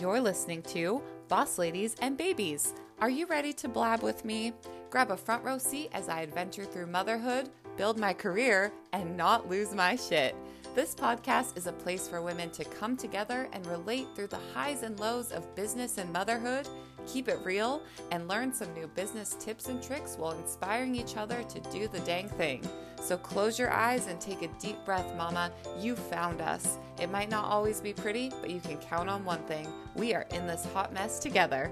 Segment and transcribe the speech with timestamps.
[0.00, 2.72] You're listening to Boss Ladies and Babies.
[3.00, 4.52] Are you ready to blab with me?
[4.90, 9.48] Grab a front row seat as I adventure through motherhood, build my career, and not
[9.48, 10.36] lose my shit.
[10.76, 14.84] This podcast is a place for women to come together and relate through the highs
[14.84, 16.68] and lows of business and motherhood,
[17.08, 21.42] keep it real, and learn some new business tips and tricks while inspiring each other
[21.42, 22.62] to do the dang thing.
[23.00, 25.50] So close your eyes and take a deep breath, Mama.
[25.80, 26.78] You found us.
[27.00, 30.26] It might not always be pretty, but you can count on one thing we are
[30.32, 31.70] in this hot mess together.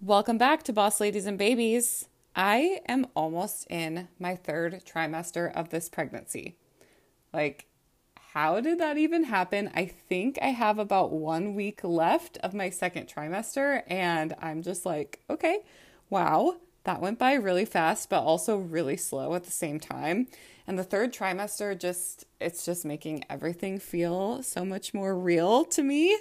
[0.00, 2.08] Welcome back to Boss Ladies and Babies.
[2.34, 6.56] I am almost in my third trimester of this pregnancy.
[7.32, 7.65] Like,
[8.36, 9.70] how did that even happen?
[9.74, 14.84] I think I have about one week left of my second trimester, and I'm just
[14.84, 15.60] like, okay,
[16.10, 20.26] wow, that went by really fast, but also really slow at the same time.
[20.66, 25.82] And the third trimester just, it's just making everything feel so much more real to
[25.82, 26.18] me.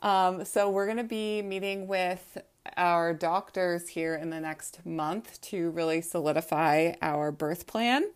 [0.00, 2.38] Um, so we're to be meeting with
[2.76, 8.10] our doctors here in the next month to really solidify our birth plan.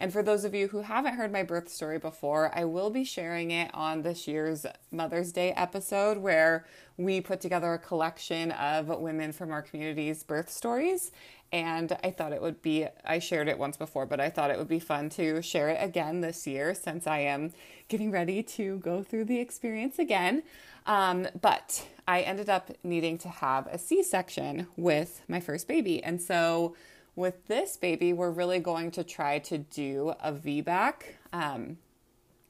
[0.00, 3.04] And for those of you who haven't heard my birth story before, I will be
[3.04, 6.64] sharing it on this year's Mother's Day episode where
[6.96, 11.12] we put together a collection of women from our community's birth stories
[11.52, 14.58] and I thought it would be, I shared it once before, but I thought it
[14.58, 17.52] would be fun to share it again this year since I am
[17.88, 20.44] getting ready to go through the experience again.
[20.86, 26.02] Um, but I ended up needing to have a C section with my first baby.
[26.02, 26.76] And so
[27.20, 30.94] with this baby, we're really going to try to do a VBAC.
[31.32, 31.78] Um,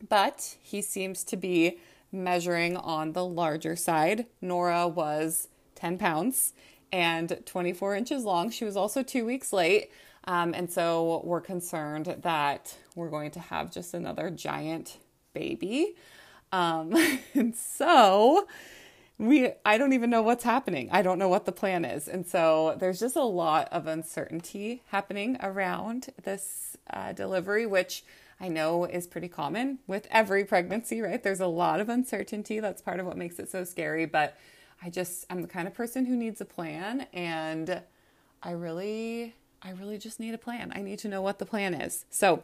[0.08, 1.78] but he seems to be
[2.10, 4.26] measuring on the larger side.
[4.40, 6.54] Nora was 10 pounds
[6.92, 8.50] and 24 inches long.
[8.50, 9.90] She was also two weeks late.
[10.24, 14.98] Um, and so we're concerned that we're going to have just another giant
[15.34, 15.94] baby.
[16.52, 16.94] Um,
[17.34, 18.46] and so
[19.20, 20.88] we I don't even know what's happening.
[20.90, 22.08] I don't know what the plan is.
[22.08, 28.02] And so there's just a lot of uncertainty happening around this uh, delivery, which
[28.40, 31.22] I know is pretty common with every pregnancy, right?
[31.22, 32.60] There's a lot of uncertainty.
[32.60, 34.06] That's part of what makes it so scary.
[34.06, 34.38] But
[34.82, 37.82] I just I'm the kind of person who needs a plan and
[38.42, 40.72] I really I really just need a plan.
[40.74, 42.06] I need to know what the plan is.
[42.08, 42.42] So,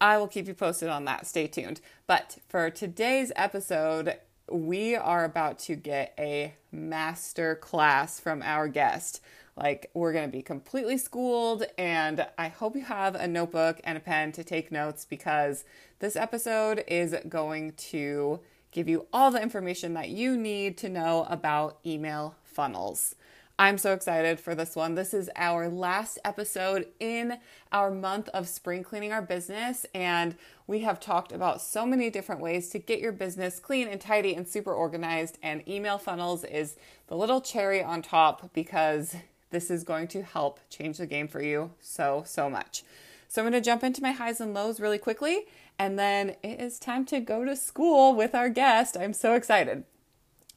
[0.00, 1.28] I will keep you posted on that.
[1.28, 1.80] Stay tuned.
[2.08, 4.16] But for today's episode,
[4.50, 9.20] we are about to get a master class from our guest.
[9.56, 13.98] Like, we're going to be completely schooled, and I hope you have a notebook and
[13.98, 15.64] a pen to take notes because
[15.98, 21.26] this episode is going to give you all the information that you need to know
[21.28, 23.14] about email funnels.
[23.58, 24.94] I'm so excited for this one.
[24.94, 27.38] This is our last episode in
[27.70, 30.36] our month of spring cleaning our business, and
[30.66, 34.34] we have talked about so many different ways to get your business clean and tidy
[34.34, 35.38] and super organized.
[35.42, 36.76] And email funnels is
[37.08, 39.16] the little cherry on top because
[39.50, 42.84] this is going to help change the game for you so, so much.
[43.28, 45.46] So I'm going to jump into my highs and lows really quickly,
[45.78, 48.96] and then it is time to go to school with our guest.
[48.96, 49.84] I'm so excited.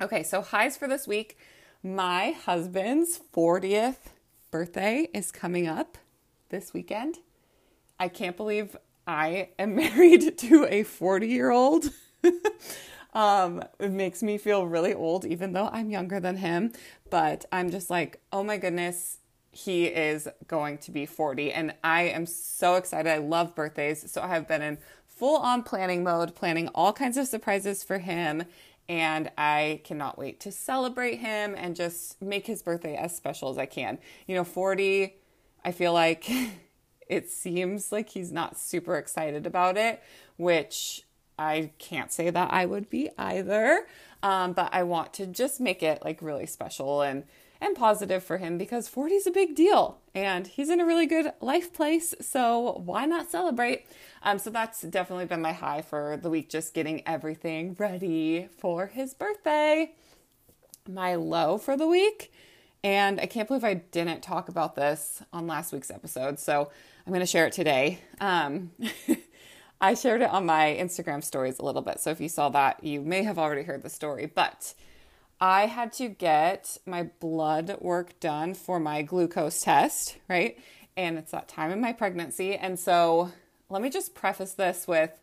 [0.01, 1.37] Okay, so highs for this week.
[1.85, 4.07] My husband's 40th
[4.49, 5.99] birthday is coming up
[6.49, 7.19] this weekend.
[7.99, 8.75] I can't believe
[9.05, 11.91] I am married to a 40 year old.
[13.13, 16.71] um, it makes me feel really old, even though I'm younger than him.
[17.11, 19.19] But I'm just like, oh my goodness,
[19.51, 23.11] he is going to be 40 and I am so excited.
[23.11, 24.11] I love birthdays.
[24.11, 27.99] So I have been in full on planning mode, planning all kinds of surprises for
[27.99, 28.45] him
[28.87, 33.57] and I cannot wait to celebrate him and just make his birthday as special as
[33.57, 33.97] I can.
[34.27, 35.15] You know, 40,
[35.63, 36.29] I feel like
[37.07, 40.01] it seems like he's not super excited about it,
[40.37, 41.03] which
[41.37, 43.87] I can't say that I would be either.
[44.23, 47.23] Um, but I want to just make it like really special and
[47.61, 51.05] and positive for him because 40 is a big deal and he's in a really
[51.05, 52.15] good life place.
[52.21, 53.85] So why not celebrate?
[54.23, 58.87] Um, so that's definitely been my high for the week, just getting everything ready for
[58.87, 59.93] his birthday.
[60.87, 62.31] My low for the week,
[62.83, 66.69] and I can't believe I didn't talk about this on last week's episode, so
[67.05, 67.99] I'm going to share it today.
[68.21, 68.71] Um,
[69.81, 72.83] I shared it on my Instagram stories a little bit, so if you saw that,
[72.83, 74.75] you may have already heard the story, but
[75.39, 80.57] I had to get my blood work done for my glucose test, right?
[80.95, 82.55] And it's that time in my pregnancy.
[82.55, 83.31] And so
[83.69, 85.19] let me just preface this with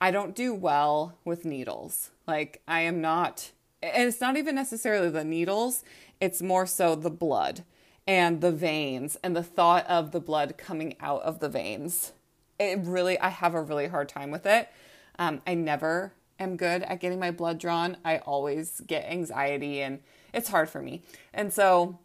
[0.00, 2.10] I don't do well with needles.
[2.26, 3.50] Like, I am not,
[3.82, 5.84] and it's not even necessarily the needles,
[6.20, 7.64] it's more so the blood
[8.06, 12.12] and the veins and the thought of the blood coming out of the veins.
[12.58, 14.70] It really, I have a really hard time with it.
[15.18, 20.00] Um, I never am good at getting my blood drawn, I always get anxiety and
[20.32, 21.02] it's hard for me.
[21.32, 21.98] And so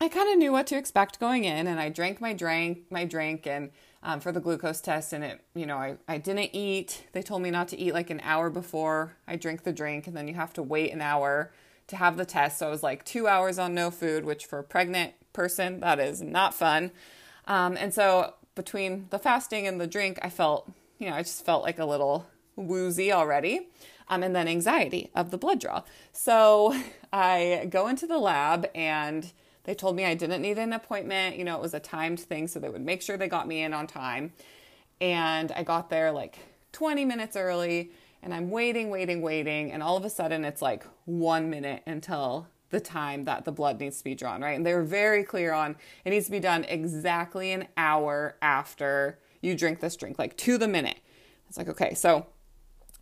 [0.00, 3.04] I kind of knew what to expect going in and I drank my drink, my
[3.04, 3.70] drink and
[4.02, 7.06] um, for the glucose test and it, you know, I, I didn't eat.
[7.12, 10.16] They told me not to eat like an hour before I drink the drink and
[10.16, 11.52] then you have to wait an hour
[11.88, 12.58] to have the test.
[12.58, 15.98] So I was like two hours on no food, which for a pregnant person, that
[15.98, 16.90] is not fun.
[17.46, 21.44] Um, and so between the fasting and the drink, I felt, you know, I just
[21.44, 23.68] felt like a little woozy already.
[24.08, 25.82] Um, and then anxiety of the blood draw.
[26.12, 26.78] So
[27.12, 29.32] I go into the lab and
[29.64, 31.36] they told me I didn't need an appointment.
[31.36, 33.62] You know, it was a timed thing, so they would make sure they got me
[33.62, 34.32] in on time.
[35.00, 36.38] And I got there like
[36.72, 37.92] 20 minutes early
[38.22, 39.70] and I'm waiting, waiting, waiting.
[39.70, 43.78] And all of a sudden, it's like one minute until the time that the blood
[43.78, 44.56] needs to be drawn, right?
[44.56, 49.18] And they were very clear on it needs to be done exactly an hour after
[49.42, 50.98] you drink this drink, like to the minute.
[51.48, 52.26] It's like, okay, so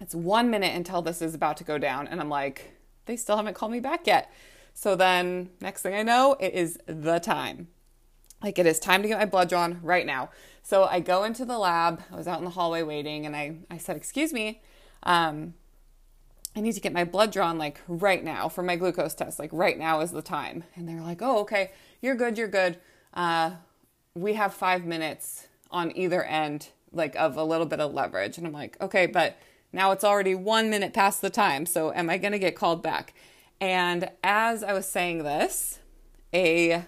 [0.02, 2.08] it's one minute until this is about to go down.
[2.08, 2.74] And I'm like,
[3.06, 4.30] they still haven't called me back yet.
[4.74, 7.68] So then, next thing I know, it is the time.
[8.42, 10.30] Like, it is time to get my blood drawn right now.
[10.62, 12.02] So I go into the lab.
[12.10, 14.60] I was out in the hallway waiting, and I, I said, Excuse me,
[15.04, 15.54] um,
[16.56, 19.38] I need to get my blood drawn like right now for my glucose test.
[19.38, 20.64] Like right now is the time.
[20.74, 21.70] And they're like, oh, okay,
[22.00, 22.78] you're good, you're good.
[23.14, 23.52] Uh,
[24.14, 28.36] we have five minutes on either end, like of a little bit of leverage.
[28.36, 29.38] And I'm like, okay, but
[29.72, 31.66] now it's already one minute past the time.
[31.66, 33.14] So am I going to get called back?
[33.60, 35.78] And as I was saying this,
[36.34, 36.84] a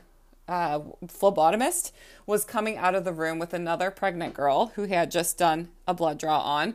[0.48, 1.92] uh, phlebotomist
[2.26, 5.94] was coming out of the room with another pregnant girl who had just done a
[5.94, 6.74] blood draw on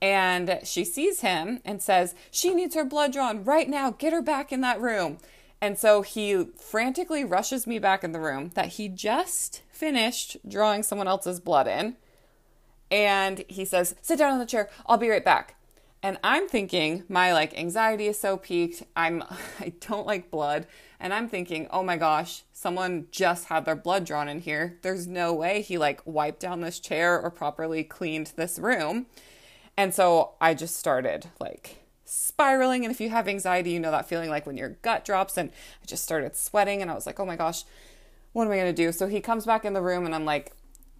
[0.00, 3.90] and she sees him and says, She needs her blood drawn right now.
[3.90, 5.18] Get her back in that room.
[5.60, 10.82] And so he frantically rushes me back in the room that he just finished drawing
[10.82, 11.96] someone else's blood in.
[12.90, 14.68] And he says, Sit down on the chair.
[14.86, 15.56] I'll be right back.
[16.02, 18.82] And I'm thinking my like anxiety is so peaked.
[18.94, 19.22] I'm
[19.60, 20.66] I don't like blood.
[20.98, 24.78] And I'm thinking, oh my gosh, someone just had their blood drawn in here.
[24.82, 29.06] There's no way he like wiped down this chair or properly cleaned this room.
[29.76, 32.84] And so I just started like spiraling.
[32.84, 35.36] And if you have anxiety, you know that feeling like when your gut drops.
[35.36, 35.50] And
[35.82, 37.64] I just started sweating and I was like, oh my gosh,
[38.32, 38.92] what am I to do?
[38.92, 40.52] So he comes back in the room and I'm like,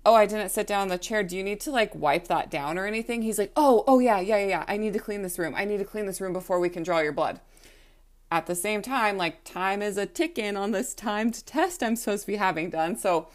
[0.07, 1.23] oh, I didn't sit down in the chair.
[1.23, 3.23] Do you need to like wipe that down or anything?
[3.23, 4.65] He's like, oh, oh yeah, yeah, yeah.
[4.69, 5.55] I need to clean this room.
[5.57, 7.41] I need to clean this room before we can draw your blood.
[8.31, 12.23] At the same time, like time is a ticking on this timed test I'm supposed
[12.23, 12.97] to be having done.
[12.97, 13.29] So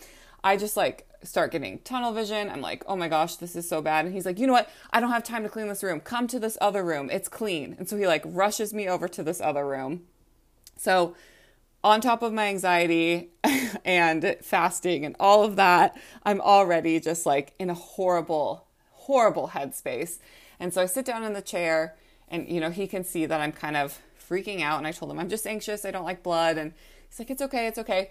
[0.44, 2.50] I just like start getting tunnel vision.
[2.50, 4.06] I'm like, oh my gosh, this is so bad.
[4.06, 4.70] And he's like, you know what?
[4.92, 6.00] I don't have time to clean this room.
[6.00, 7.10] Come to this other room.
[7.12, 7.76] It's clean.
[7.78, 10.04] And so he like rushes me over to this other room.
[10.78, 11.16] So,
[11.84, 13.30] on top of my anxiety
[13.86, 20.20] and fasting and all of that, I'm already just like in a horrible, horrible headspace.
[20.60, 21.96] And so I sit down in the chair
[22.28, 24.00] and, you know, he can see that I'm kind of
[24.30, 24.78] freaking out.
[24.78, 25.86] And I told him, I'm just anxious.
[25.86, 26.58] I don't like blood.
[26.58, 26.74] And
[27.10, 27.68] he's like, it's okay.
[27.68, 28.10] It's okay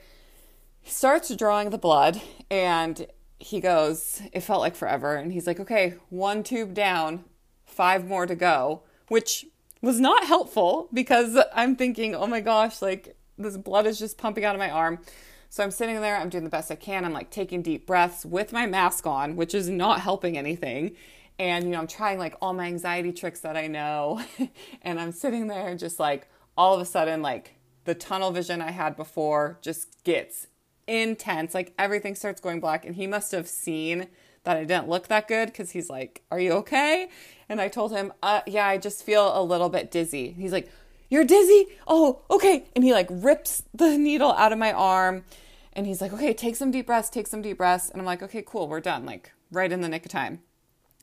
[0.82, 2.20] he starts drawing the blood
[2.50, 3.06] and
[3.38, 5.14] he goes, it felt like forever.
[5.14, 7.25] And he's like, okay, one tube down,
[7.64, 9.46] five more to go, which
[9.81, 14.45] was not helpful because I'm thinking, oh my gosh, like this blood is just pumping
[14.45, 14.99] out of my arm.
[15.49, 17.05] So I'm sitting there, I'm doing the best I can.
[17.05, 20.97] I'm like taking deep breaths with my mask on, which is not helping anything.
[21.41, 24.23] And, you know, I'm trying like all my anxiety tricks that I know.
[24.83, 28.70] and I'm sitting there just like all of a sudden, like the tunnel vision I
[28.70, 30.47] had before just gets
[30.87, 31.55] intense.
[31.55, 34.09] Like everything starts going black, and he must have seen
[34.44, 37.09] that I didn't look that good because he's like, Are you okay?
[37.49, 40.32] And I told him, uh, Yeah, I just feel a little bit dizzy.
[40.32, 40.70] He's like,
[41.10, 41.67] You're dizzy?
[41.86, 42.64] Oh, okay.
[42.74, 45.24] And he like rips the needle out of my arm
[45.72, 47.90] and he's like, Okay, take some deep breaths, take some deep breaths.
[47.90, 50.40] And I'm like, Okay, cool, we're done, like right in the nick of time.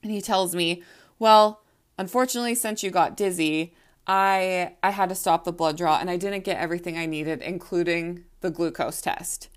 [0.02, 0.82] And he tells me,
[1.20, 1.62] Well,
[1.98, 3.76] unfortunately, since you got dizzy,
[4.08, 7.42] I I had to stop the blood draw and I didn't get everything I needed,
[7.42, 9.50] including the glucose test.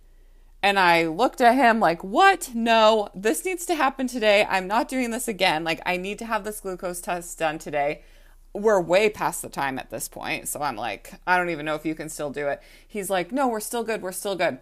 [0.62, 2.50] And I looked at him like, what?
[2.54, 4.46] No, this needs to happen today.
[4.48, 5.64] I'm not doing this again.
[5.64, 8.02] Like, I need to have this glucose test done today.
[8.52, 10.48] We're way past the time at this point.
[10.48, 12.60] So I'm like, I don't even know if you can still do it.
[12.86, 14.02] He's like, no, we're still good.
[14.02, 14.58] We're still good.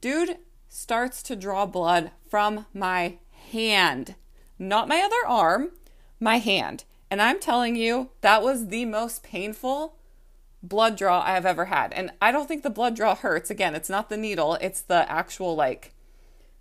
[0.00, 0.38] Dude
[0.68, 3.18] starts to draw blood from my
[3.52, 4.16] hand,
[4.58, 5.70] not my other arm,
[6.20, 6.84] my hand.
[7.10, 9.96] And I'm telling you, that was the most painful
[10.62, 11.92] blood draw I have ever had.
[11.92, 13.50] And I don't think the blood draw hurts.
[13.50, 15.94] Again, it's not the needle, it's the actual like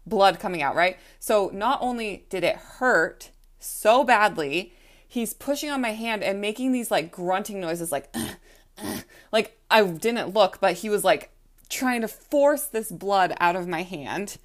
[0.05, 0.98] blood coming out, right?
[1.20, 4.74] So not only did it hurt so badly,
[5.13, 8.34] he's pushing on my hand and making these like grunting noises like uh,
[9.32, 11.29] like I didn't look, but he was like
[11.70, 14.38] trying to force this blood out of my hand.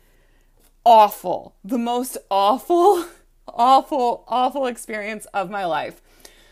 [0.85, 1.55] Awful.
[1.65, 3.07] The most awful,
[3.49, 6.03] awful, awful experience of my life.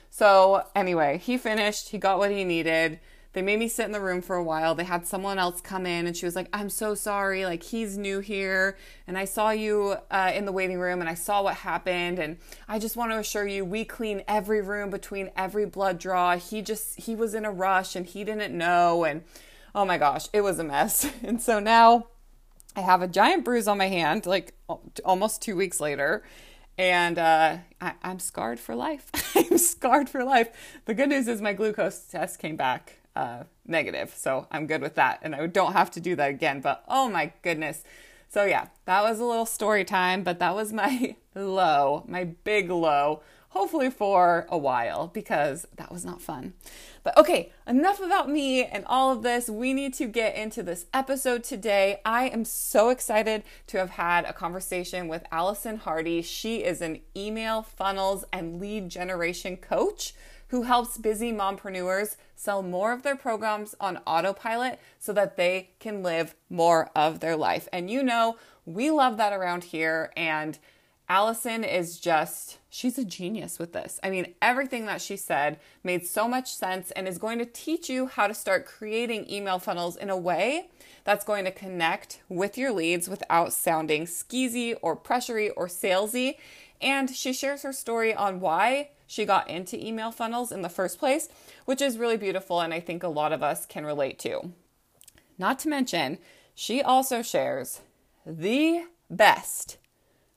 [0.08, 2.98] So, anyway, he finished, he got what he needed.
[3.36, 4.74] They made me sit in the room for a while.
[4.74, 7.44] They had someone else come in and she was like, I'm so sorry.
[7.44, 8.78] Like, he's new here.
[9.06, 12.18] And I saw you uh, in the waiting room and I saw what happened.
[12.18, 16.38] And I just want to assure you, we clean every room between every blood draw.
[16.38, 19.04] He just, he was in a rush and he didn't know.
[19.04, 19.22] And
[19.74, 21.06] oh my gosh, it was a mess.
[21.22, 22.06] And so now
[22.74, 24.54] I have a giant bruise on my hand, like
[25.04, 26.24] almost two weeks later
[26.78, 29.10] and uh, I, am scarred for life.
[29.34, 30.48] I'm scarred for life.
[30.86, 34.94] The good news is my glucose test came back uh, negative, so I'm good with
[34.94, 36.60] that, and I don't have to do that again.
[36.60, 37.82] But oh my goodness.
[38.28, 42.70] So yeah, that was a little story time, but that was my low, my big
[42.70, 43.22] low
[43.56, 46.52] hopefully for a while because that was not fun.
[47.02, 49.48] But okay, enough about me and all of this.
[49.48, 52.00] We need to get into this episode today.
[52.04, 56.20] I am so excited to have had a conversation with Allison Hardy.
[56.20, 60.12] She is an email funnels and lead generation coach
[60.48, 66.02] who helps busy mompreneurs sell more of their programs on autopilot so that they can
[66.02, 67.68] live more of their life.
[67.72, 70.58] And you know, we love that around here and
[71.08, 74.00] Allison is just, she's a genius with this.
[74.02, 77.88] I mean, everything that she said made so much sense and is going to teach
[77.88, 80.68] you how to start creating email funnels in a way
[81.04, 86.38] that's going to connect with your leads without sounding skeezy or pressury or salesy.
[86.80, 90.98] And she shares her story on why she got into email funnels in the first
[90.98, 91.28] place,
[91.64, 94.52] which is really beautiful and I think a lot of us can relate to.
[95.38, 96.18] Not to mention,
[96.54, 97.80] she also shares
[98.24, 99.78] the best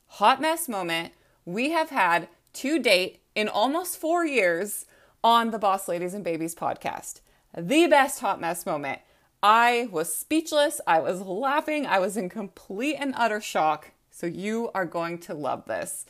[0.08, 1.14] hot mess moment
[1.46, 4.86] we have had to date in almost four years
[5.24, 7.22] on the Boss Ladies and Babies podcast.
[7.58, 9.00] The best hot mess moment.
[9.42, 10.82] I was speechless.
[10.86, 11.86] I was laughing.
[11.86, 13.92] I was in complete and utter shock.
[14.12, 16.06] So you are going to love this.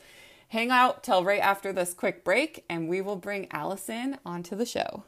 [0.49, 4.65] Hang out till right after this quick break, and we will bring Allison onto the
[4.65, 5.03] show.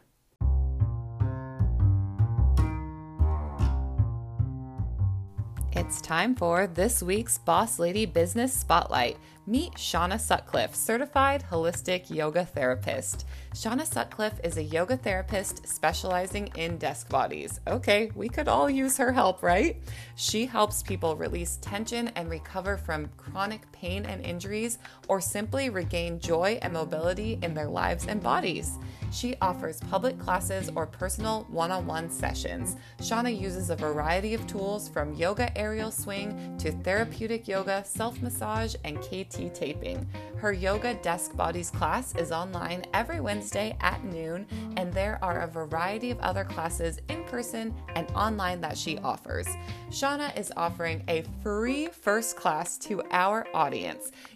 [5.73, 9.17] It's time for this week's Boss Lady Business Spotlight.
[9.47, 13.25] Meet Shauna Sutcliffe, certified holistic yoga therapist.
[13.55, 17.61] Shauna Sutcliffe is a yoga therapist specializing in desk bodies.
[17.67, 19.81] Okay, we could all use her help, right?
[20.15, 26.19] She helps people release tension and recover from chronic pain and injuries, or simply regain
[26.19, 28.77] joy and mobility in their lives and bodies.
[29.11, 32.77] She offers public classes or personal one on one sessions.
[32.99, 38.75] Shauna uses a variety of tools from yoga aerial swing to therapeutic yoga, self massage,
[38.85, 40.07] and KT taping.
[40.37, 44.47] Her Yoga Desk Bodies class is online every Wednesday at noon,
[44.77, 49.47] and there are a variety of other classes in person and online that she offers.
[49.89, 53.70] Shauna is offering a free first class to our audience.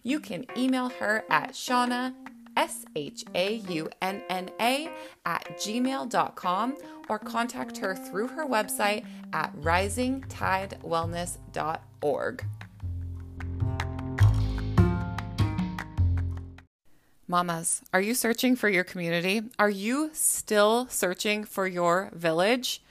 [0.04, 2.14] You can email her at Shauna
[2.58, 4.90] S H A U N N A,
[5.26, 6.78] at gmail.com
[7.10, 12.46] or contact her through her website at risingtidewellness.org.
[17.28, 19.42] Mamas, are you searching for your community?
[19.58, 22.84] Are you still searching for your village?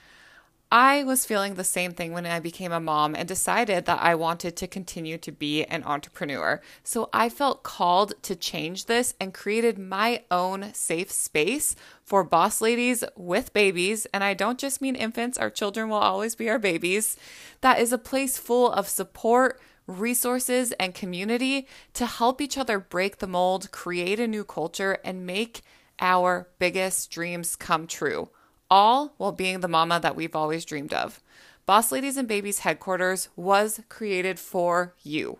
[0.77, 4.17] I was feeling the same thing when I became a mom and decided that I
[4.17, 6.61] wanted to continue to be an entrepreneur.
[6.83, 12.61] So I felt called to change this and created my own safe space for boss
[12.61, 14.07] ladies with babies.
[14.07, 17.17] And I don't just mean infants, our children will always be our babies.
[17.61, 23.19] That is a place full of support resources, and community to help each other break
[23.19, 25.61] the mold, create a new culture, and make
[26.01, 28.31] our biggest dreams come true
[28.71, 31.21] all while being the mama that we've always dreamed of.
[31.67, 35.39] Boss Ladies and Babies headquarters was created for you.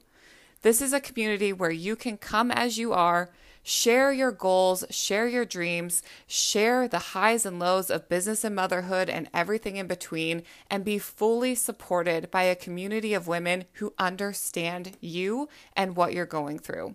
[0.63, 3.31] This is a community where you can come as you are,
[3.63, 9.11] share your goals, share your dreams, share the highs and lows of business and motherhood
[9.11, 14.97] and everything in between, and be fully supported by a community of women who understand
[15.01, 16.95] you and what you're going through.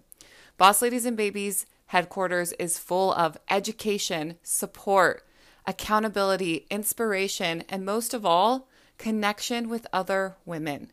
[0.58, 5.24] Boss Ladies and Babies headquarters is full of education, support,
[5.70, 10.92] accountability, inspiration, and most of all, connection with other women.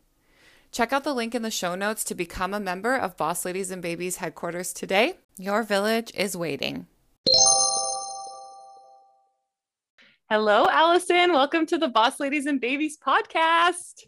[0.71, 3.71] Check out the link in the show notes to become a member of Boss Ladies
[3.71, 5.15] and Babies headquarters today.
[5.35, 6.85] Your village is waiting.
[10.29, 11.33] Hello, Allison.
[11.33, 14.03] Welcome to the Boss Ladies and Babies podcast.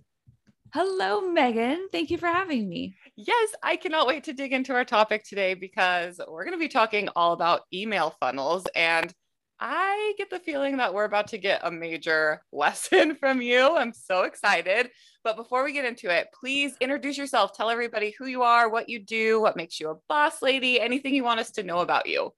[0.71, 1.88] Hello, Megan.
[1.91, 2.95] Thank you for having me.
[3.15, 6.67] Yes, I cannot wait to dig into our topic today because we're going to be
[6.67, 8.67] talking all about email funnels.
[8.75, 9.11] And
[9.59, 13.75] I get the feeling that we're about to get a major lesson from you.
[13.75, 14.89] I'm so excited.
[15.23, 17.53] But before we get into it, please introduce yourself.
[17.53, 21.13] Tell everybody who you are, what you do, what makes you a boss lady, anything
[21.13, 22.31] you want us to know about you.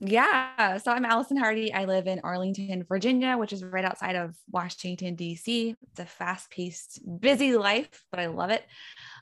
[0.00, 0.78] Yeah.
[0.78, 1.72] So I'm Allison Hardy.
[1.72, 5.74] I live in Arlington, Virginia, which is right outside of Washington, D.C.
[5.90, 8.64] It's a fast paced, busy life, but I love it.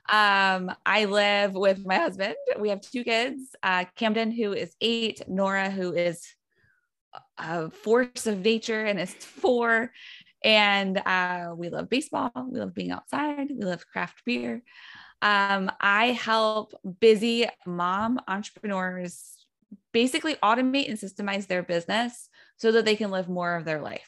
[0.07, 2.35] Um, I live with my husband.
[2.59, 6.23] We have two kids uh, Camden, who is eight, Nora, who is
[7.37, 9.91] a force of nature and it's four.
[10.43, 12.31] And uh, we love baseball.
[12.49, 13.49] We love being outside.
[13.49, 14.63] We love craft beer.
[15.21, 19.45] Um, I help busy mom entrepreneurs
[19.91, 24.07] basically automate and systemize their business so that they can live more of their life.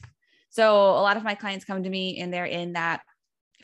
[0.50, 3.02] So a lot of my clients come to me and they're in that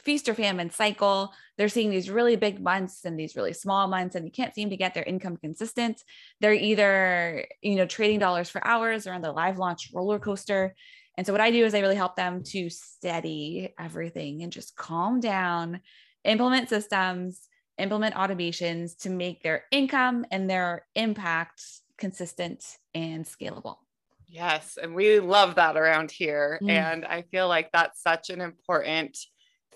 [0.05, 1.33] feast or famine cycle.
[1.57, 4.69] They're seeing these really big months and these really small months, and they can't seem
[4.69, 6.03] to get their income consistent.
[6.39, 10.75] They're either, you know, trading dollars for hours or on the live launch roller coaster.
[11.17, 14.75] And so what I do is I really help them to steady everything and just
[14.75, 15.81] calm down,
[16.24, 17.47] implement systems,
[17.77, 21.63] implement automations to make their income and their impact
[21.97, 23.77] consistent and scalable.
[24.27, 24.77] Yes.
[24.81, 26.59] And we love that around here.
[26.62, 26.69] Mm.
[26.69, 29.17] And I feel like that's such an important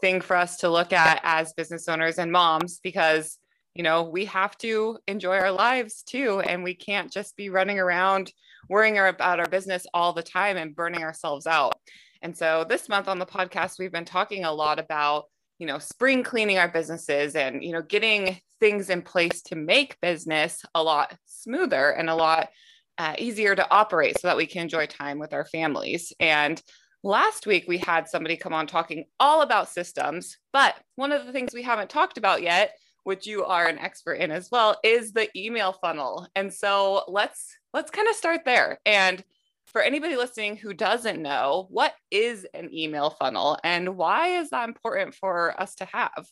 [0.01, 3.37] thing for us to look at as business owners and moms because,
[3.73, 6.39] you know, we have to enjoy our lives too.
[6.41, 8.31] And we can't just be running around
[8.69, 11.75] worrying about our business all the time and burning ourselves out.
[12.21, 15.25] And so this month on the podcast, we've been talking a lot about
[15.59, 19.99] you know spring cleaning our businesses and you know getting things in place to make
[20.01, 22.49] business a lot smoother and a lot
[22.97, 26.61] uh, easier to operate so that we can enjoy time with our families and
[27.03, 31.31] last week we had somebody come on talking all about systems but one of the
[31.31, 32.75] things we haven't talked about yet
[33.05, 37.57] which you are an expert in as well is the email funnel and so let's
[37.73, 39.23] let's kind of start there and
[39.71, 44.67] for anybody listening who doesn't know, what is an email funnel and why is that
[44.67, 46.27] important for us to have?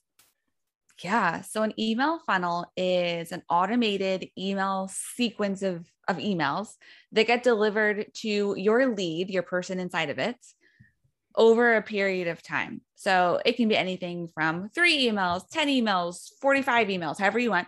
[1.03, 1.41] Yeah.
[1.41, 6.69] So an email funnel is an automated email sequence of, of emails
[7.11, 10.37] that get delivered to your lead, your person inside of it,
[11.37, 12.81] over a period of time.
[12.95, 17.67] So it can be anything from three emails, 10 emails, 45 emails, however you want.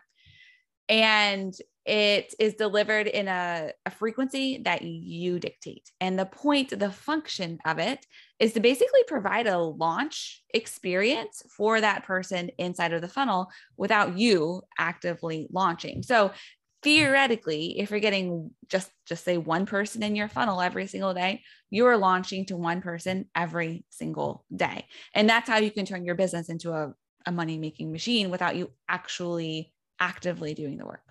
[0.90, 1.54] And
[1.86, 5.90] it is delivered in a, a, frequency that you dictate.
[6.00, 8.06] And the point, the function of it
[8.40, 14.18] is to basically provide a launch experience for that person inside of the funnel without
[14.18, 16.04] you actively launching.
[16.04, 16.32] So
[16.82, 21.44] theoretically, if you're getting just just say one person in your funnel every single day,
[21.70, 24.86] you are launching to one person every single day.
[25.14, 26.94] And that's how you can turn your business into a,
[27.26, 31.04] a money-making machine without you actually actively doing the work.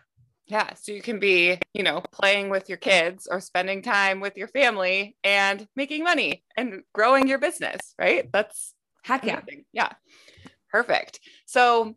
[0.47, 0.73] Yeah.
[0.75, 4.49] So you can be, you know, playing with your kids or spending time with your
[4.49, 8.31] family and making money and growing your business, right?
[8.33, 9.41] That's heck yeah.
[9.73, 9.93] Yeah.
[10.71, 11.21] Perfect.
[11.47, 11.97] So,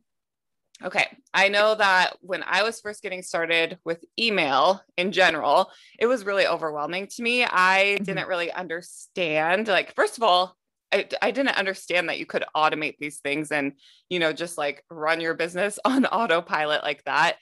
[0.84, 1.18] okay.
[1.34, 6.26] I know that when I was first getting started with email in general, it was
[6.26, 7.44] really overwhelming to me.
[7.44, 8.04] I mm-hmm.
[8.04, 10.56] didn't really understand, like, first of all,
[10.92, 13.74] I, I didn't understand that you could automate these things and
[14.10, 17.38] you know just like run your business on autopilot like that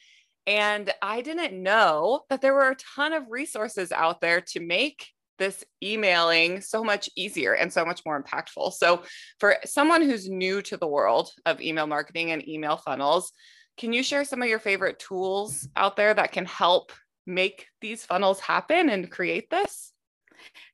[0.48, 5.08] and I didn't know that there were a ton of resources out there to make
[5.40, 8.74] this emailing so much easier and so much more impactful.
[8.74, 9.04] So,
[9.40, 13.32] for someone who's new to the world of email marketing and email funnels,
[13.78, 16.92] can you share some of your favorite tools out there that can help
[17.26, 19.94] make these funnels happen and create this?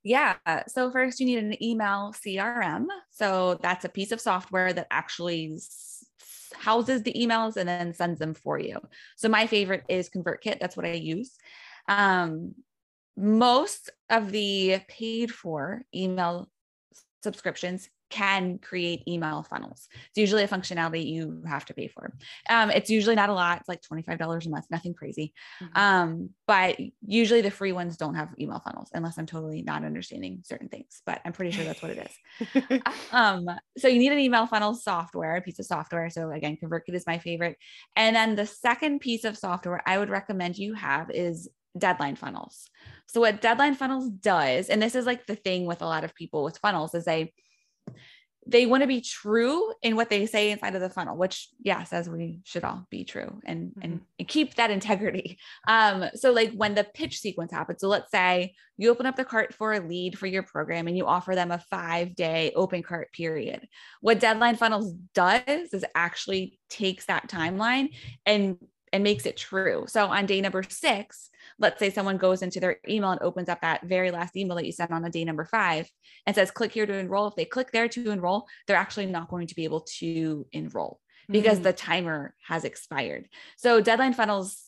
[0.03, 0.35] Yeah.
[0.67, 2.87] So, first, you need an email CRM.
[3.11, 5.57] So, that's a piece of software that actually
[6.53, 8.79] houses the emails and then sends them for you.
[9.15, 10.59] So my favorite is ConvertKit.
[10.59, 11.35] That's what I use.
[11.87, 12.55] Um,
[13.17, 16.49] most of the paid for email
[17.23, 19.87] subscriptions can create email funnels.
[19.93, 22.13] It's usually a functionality you have to pay for.
[22.49, 23.59] Um, it's usually not a lot.
[23.59, 25.33] It's like $25 a month, nothing crazy.
[25.61, 25.77] Mm-hmm.
[25.77, 30.43] Um, but usually the free ones don't have email funnels unless I'm totally not understanding
[30.45, 32.09] certain things, but I'm pretty sure that's what it
[32.69, 32.81] is.
[33.11, 33.47] um,
[33.77, 36.09] so you need an email funnel software, a piece of software.
[36.09, 37.57] So again, ConvertKit is my favorite.
[37.95, 42.69] And then the second piece of software I would recommend you have is deadline funnels.
[43.07, 46.15] So what deadline funnels does, and this is like the thing with a lot of
[46.15, 47.33] people with funnels is they
[48.47, 51.91] they want to be true in what they say inside of the funnel which yes
[51.91, 53.81] as we should all be true and mm-hmm.
[53.81, 58.11] and, and, keep that integrity um so like when the pitch sequence happens so let's
[58.11, 61.35] say you open up the cart for a lead for your program and you offer
[61.35, 63.67] them a five day open cart period
[64.01, 67.89] what deadline funnels does is actually takes that timeline
[68.25, 68.57] and
[68.95, 69.83] and makes it true.
[69.89, 71.29] So on day number six,
[71.59, 74.65] let's say someone goes into their email and opens up that very last email that
[74.65, 75.91] you sent on a day number five
[76.25, 77.27] and says, click here to enroll.
[77.27, 81.01] If they click there to enroll, they're actually not going to be able to enroll
[81.29, 81.63] because mm.
[81.63, 83.27] the timer has expired.
[83.57, 84.63] So deadline funnels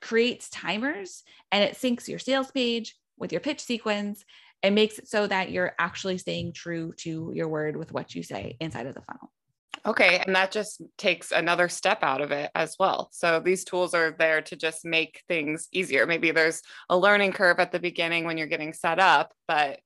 [0.00, 4.24] creates timers and it syncs your sales page with your pitch sequence
[4.64, 8.24] and makes it so that you're actually staying true to your word with what you
[8.24, 9.30] say inside of the funnel.
[9.86, 10.22] Okay.
[10.26, 13.08] And that just takes another step out of it as well.
[13.12, 16.06] So these tools are there to just make things easier.
[16.06, 19.80] Maybe there's a learning curve at the beginning when you're getting set up, but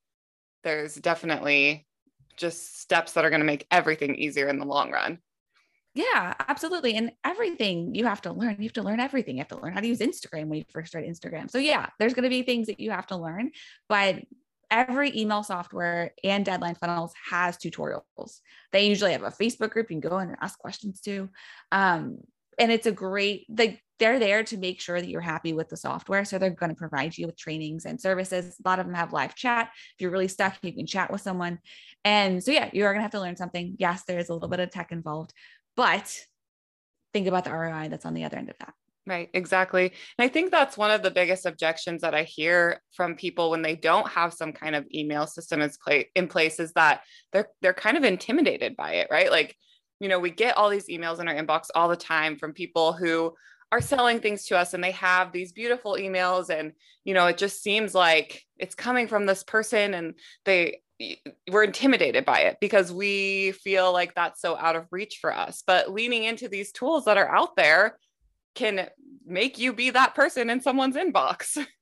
[0.65, 1.87] there's definitely
[2.37, 5.19] just steps that are going to make everything easier in the long run.
[5.95, 6.97] Yeah, absolutely.
[6.97, 9.37] And everything you have to learn, you have to learn everything.
[9.37, 11.49] You have to learn how to use Instagram when you first start Instagram.
[11.49, 13.53] So, yeah, there's going to be things that you have to learn,
[13.89, 14.17] but
[14.75, 18.41] every email software and deadline funnels has tutorials.
[18.73, 21.31] They usually have a Facebook group you can go in and ask questions to.
[21.71, 22.19] Um,
[22.59, 25.77] and it's a great, they, they're there to make sure that you're happy with the
[25.77, 26.25] software.
[26.25, 28.57] So they're going to provide you with trainings and services.
[28.65, 29.71] A lot of them have live chat.
[29.73, 31.61] If you're really stuck, you can chat with someone.
[32.05, 33.77] And so, yeah, you are going to have to learn something.
[33.79, 35.33] Yes, there is a little bit of tech involved,
[35.77, 36.13] but
[37.13, 38.75] think about the ROI that's on the other end of that.
[39.07, 39.93] Right, exactly.
[40.19, 43.61] And I think that's one of the biggest objections that I hear from people when
[43.61, 45.61] they don't have some kind of email system
[46.15, 49.31] in place is that they're they're kind of intimidated by it, right?
[49.31, 49.57] Like,
[50.01, 52.95] you know, we get all these emails in our inbox all the time from people
[52.95, 53.35] who
[53.71, 56.73] are selling things to us and they have these beautiful emails and
[57.05, 60.15] you know, it just seems like it's coming from this person and
[60.47, 60.79] they
[61.51, 65.63] we're intimidated by it because we feel like that's so out of reach for us.
[65.67, 67.99] But leaning into these tools that are out there
[68.55, 68.89] can
[69.27, 71.65] make you be that person in someone's inbox.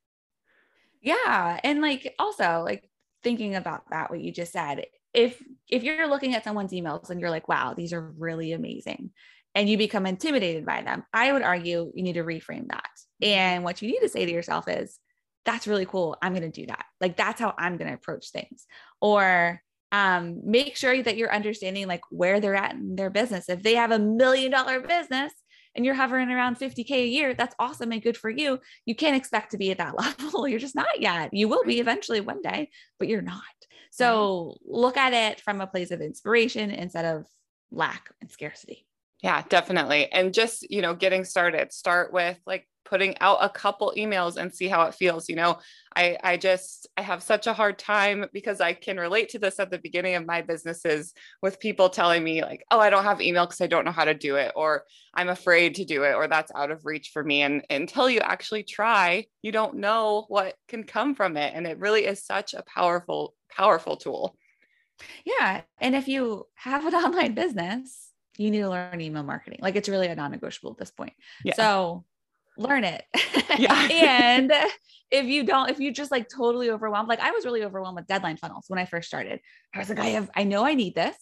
[1.03, 1.59] Yeah.
[1.65, 2.89] And like also like
[3.23, 7.21] thinking about that what you just said, if if you're looking at someone's emails and
[7.21, 9.11] you're like, wow, these are really amazing,
[9.55, 12.89] and you become intimidated by them, I would argue you need to reframe that.
[13.23, 13.25] Mm-hmm.
[13.25, 14.99] And what you need to say to yourself is,
[15.45, 16.17] that's really cool.
[16.23, 16.85] I'm going to do that.
[17.01, 18.67] Like that's how I'm going to approach things.
[19.01, 23.49] Or um, make sure that you're understanding like where they're at in their business.
[23.49, 25.33] If they have a million dollar business,
[25.75, 28.61] and you're hovering around 50K a year, that's awesome and good for you.
[28.85, 30.47] You can't expect to be at that level.
[30.47, 31.33] You're just not yet.
[31.33, 33.43] You will be eventually one day, but you're not.
[33.91, 37.27] So look at it from a place of inspiration instead of
[37.71, 38.87] lack and scarcity.
[39.23, 40.11] Yeah, definitely.
[40.11, 44.55] And just, you know, getting started, start with like putting out a couple emails and
[44.55, 45.59] see how it feels you know
[45.97, 49.59] i i just i have such a hard time because i can relate to this
[49.61, 53.21] at the beginning of my businesses with people telling me like oh i don't have
[53.21, 56.15] email because i don't know how to do it or i'm afraid to do it
[56.15, 60.25] or that's out of reach for me and until you actually try you don't know
[60.29, 64.37] what can come from it and it really is such a powerful powerful tool
[65.25, 69.59] yeah and if you have an online business you need to learn email marketing.
[69.63, 71.13] Like it's really a non-negotiable at this point.
[71.45, 71.55] Yeah.
[71.55, 72.05] So
[72.57, 73.05] learn it.
[73.59, 73.89] Yeah.
[73.93, 74.53] and
[75.11, 78.07] if you don't, if you just like totally overwhelmed, like I was really overwhelmed with
[78.07, 79.41] deadline funnels when I first started.
[79.75, 81.17] I was like, I have, I know I need this.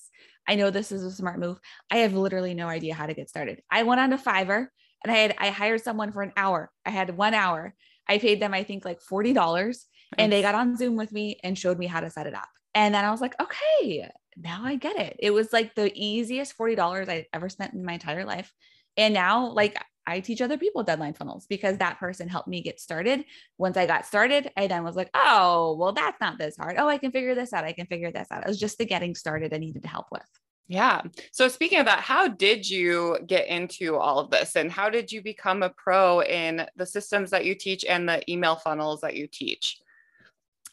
[0.48, 1.58] I know this is a smart move.
[1.90, 3.62] I have literally no idea how to get started.
[3.70, 4.68] I went on to Fiverr
[5.04, 6.70] and I had, I hired someone for an hour.
[6.86, 7.74] I had one hour.
[8.08, 9.86] I paid them, I think like $40 nice.
[10.18, 12.48] and they got on Zoom with me and showed me how to set it up.
[12.74, 15.16] And then I was like, okay, now I get it.
[15.18, 18.52] It was like the easiest $40 I ever spent in my entire life.
[18.96, 19.76] And now, like,
[20.10, 23.24] I teach other people deadline funnels because that person helped me get started.
[23.58, 26.76] Once I got started, I then was like, oh, well, that's not this hard.
[26.78, 27.64] Oh, I can figure this out.
[27.64, 28.42] I can figure this out.
[28.42, 30.26] It was just the getting started I needed to help with.
[30.66, 31.02] Yeah.
[31.32, 35.10] So speaking of that, how did you get into all of this and how did
[35.10, 39.16] you become a pro in the systems that you teach and the email funnels that
[39.16, 39.78] you teach?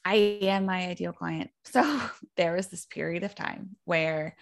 [0.06, 1.52] I am my ideal client.
[1.66, 2.00] So
[2.38, 4.36] there was this period of time where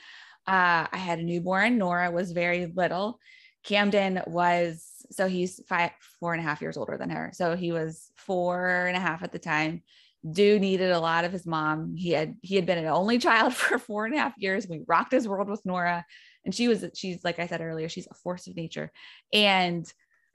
[0.47, 1.79] uh, I had a newborn.
[1.79, 3.19] Nora was very little
[3.65, 7.31] Camden was so he's five, four and a half years older than her.
[7.33, 9.81] So he was four and a half at the time.
[10.29, 11.95] Dude needed a lot of his mom.
[11.95, 14.67] He had he had been an only child for four and a half years.
[14.67, 16.05] We rocked his world with Nora,
[16.43, 18.91] and she was she's like I said earlier, she's a force of nature.
[19.33, 19.91] And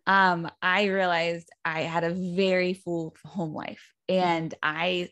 [0.06, 5.10] um, I realized I had a very full home life, and I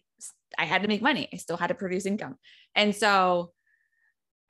[0.58, 1.28] I had to make money.
[1.32, 2.36] I still had to produce income,
[2.74, 3.52] and so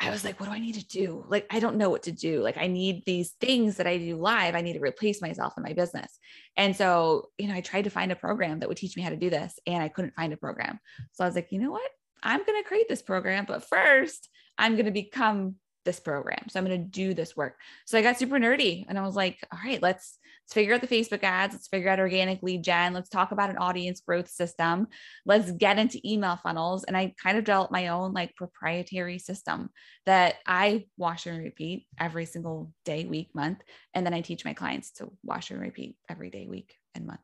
[0.01, 1.25] I was like, what do I need to do?
[1.29, 2.41] Like, I don't know what to do.
[2.41, 4.55] Like, I need these things that I do live.
[4.55, 6.19] I need to replace myself in my business.
[6.57, 9.11] And so, you know, I tried to find a program that would teach me how
[9.11, 10.79] to do this, and I couldn't find a program.
[11.13, 11.91] So I was like, you know what?
[12.23, 16.49] I'm going to create this program, but first, I'm going to become this program.
[16.49, 17.57] So I'm going to do this work.
[17.87, 20.81] So I got super nerdy and I was like, all right, let's let's figure out
[20.81, 24.31] the Facebook ads, let's figure out organic lead gen, let's talk about an audience growth
[24.31, 24.87] system.
[25.27, 29.69] Let's get into email funnels and I kind of developed my own like proprietary system
[30.07, 33.59] that I wash and repeat every single day, week, month,
[33.93, 37.21] and then I teach my clients to wash and repeat every day, week, and month.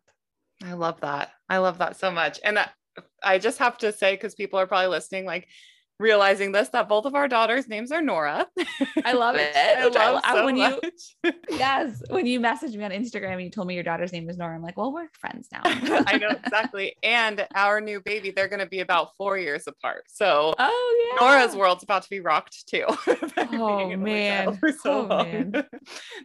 [0.63, 1.31] I love that.
[1.49, 2.41] I love that so much.
[2.45, 2.75] And that,
[3.23, 5.49] I just have to say, because people are probably listening, like
[6.01, 8.47] realizing this that both of our daughters' names are Nora.
[9.05, 9.53] I love it.
[9.57, 10.79] I love I, so when much.
[11.25, 14.29] you yes, when you messaged me on Instagram and you told me your daughter's name
[14.29, 15.61] is Nora, I'm like, well, we're friends now.
[15.65, 16.97] I know exactly.
[17.03, 20.05] And our new baby, they're going to be about four years apart.
[20.09, 21.21] So Oh yeah.
[21.27, 22.85] Nora's world's about to be rocked too.
[22.89, 24.59] Oh, being in the man.
[24.83, 25.09] So Oh, long.
[25.31, 25.53] man.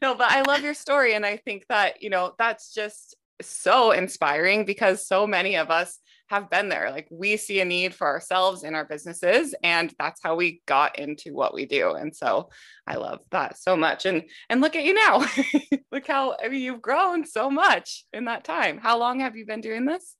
[0.01, 1.13] no, but I love your story.
[1.13, 5.99] And I think that, you know, that's just so inspiring because so many of us
[6.29, 6.91] have been there.
[6.91, 10.99] Like we see a need for ourselves in our businesses, and that's how we got
[10.99, 11.93] into what we do.
[11.93, 12.49] And so
[12.85, 14.05] I love that so much.
[14.05, 15.25] And and look at you now.
[15.91, 18.77] look how I mean you've grown so much in that time.
[18.77, 20.15] How long have you been doing this?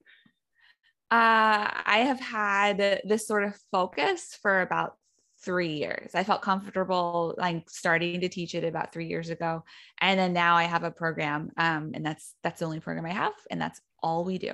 [1.12, 4.95] Uh, I have had this sort of focus for about
[5.43, 6.12] three years.
[6.13, 9.63] I felt comfortable like starting to teach it about three years ago.
[10.02, 11.52] And then now I have a program.
[11.58, 14.54] Um, and that's that's the only program I have, and that's all we do.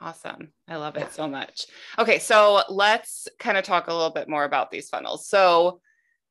[0.00, 0.52] Awesome.
[0.68, 1.66] I love it so much.
[1.98, 5.26] Okay, so let's kind of talk a little bit more about these funnels.
[5.26, 5.80] So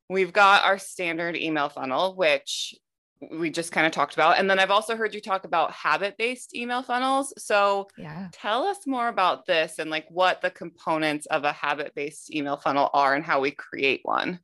[0.08, 2.74] we've got our standard email funnel, which
[3.32, 4.38] we just kind of talked about.
[4.38, 7.32] And then I've also heard you talk about habit based email funnels.
[7.38, 8.28] So Yeah.
[8.32, 12.56] tell us more about this and like what the components of a habit based email
[12.58, 14.40] funnel are and how we create one.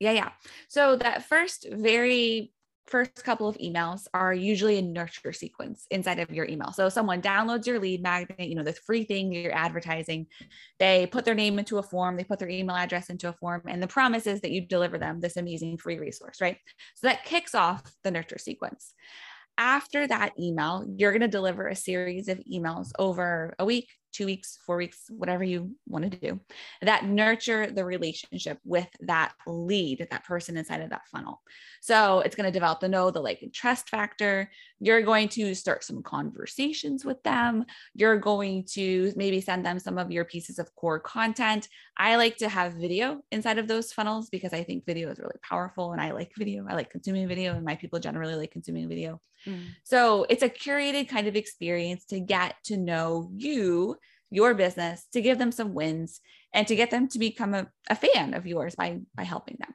[0.00, 0.32] Yeah, yeah.
[0.68, 2.52] So that first very
[2.86, 6.72] first couple of emails are usually a nurture sequence inside of your email.
[6.72, 10.26] So someone downloads your lead magnet, you know, the free thing you're advertising.
[10.78, 13.62] They put their name into a form, they put their email address into a form,
[13.66, 16.58] and the promise is that you deliver them this amazing free resource, right?
[16.94, 18.92] So that kicks off the nurture sequence.
[19.56, 24.26] After that email, you're going to deliver a series of emails over a week, two
[24.26, 26.40] weeks, four weeks, whatever you want to do
[26.82, 31.42] that nurture the relationship with that lead, that person inside of that funnel.
[31.80, 34.50] So it's going to develop the know, the like, and trust factor.
[34.78, 37.64] You're going to start some conversations with them.
[37.94, 41.68] You're going to maybe send them some of your pieces of core content.
[41.96, 45.38] I like to have video inside of those funnels because I think video is really
[45.42, 46.66] powerful and I like video.
[46.68, 49.20] I like consuming video, and my people generally like consuming video.
[49.46, 49.66] Mm.
[49.84, 53.96] So it's a curated kind of experience to get to know you,
[54.34, 56.20] your business, to give them some wins
[56.52, 59.74] and to get them to become a, a fan of yours by, by helping them.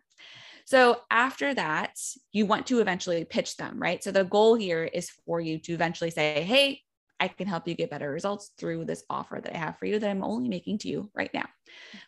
[0.66, 1.98] So after that,
[2.32, 4.04] you want to eventually pitch them, right?
[4.04, 6.82] So the goal here is for you to eventually say, hey,
[7.20, 10.00] I can help you get better results through this offer that I have for you
[10.00, 11.48] that I'm only making to you right now.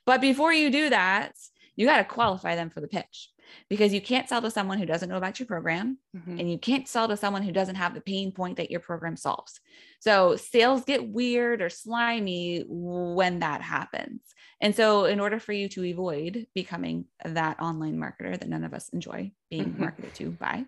[0.06, 1.34] But before you do that,
[1.76, 3.30] you got to qualify them for the pitch
[3.70, 6.40] because you can't sell to someone who doesn't know about your program Mhm.
[6.40, 9.16] and you can't sell to someone who doesn't have the pain point that your program
[9.16, 9.60] solves.
[10.00, 14.22] So sales get weird or slimy when that happens.
[14.62, 18.74] And so in order for you to avoid becoming that online marketer that none of
[18.74, 19.80] us enjoy being Mhm.
[19.80, 20.66] marketed to by,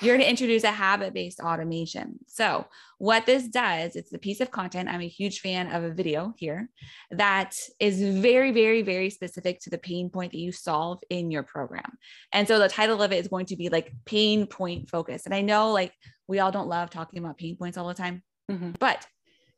[0.00, 2.18] you're going to introduce a habit-based automation.
[2.26, 2.66] So
[2.98, 4.88] what this does, it's a piece of content.
[4.88, 6.68] I'm a huge fan of a video here
[7.12, 11.44] that is very, very, very specific to the pain point that you solve in your
[11.44, 11.96] program.
[12.32, 15.24] And so the title of it is going to be like pain point focus.
[15.24, 15.94] And I know like
[16.26, 18.78] we all don't love talking about pain points all the time, Mhm.
[18.78, 19.06] but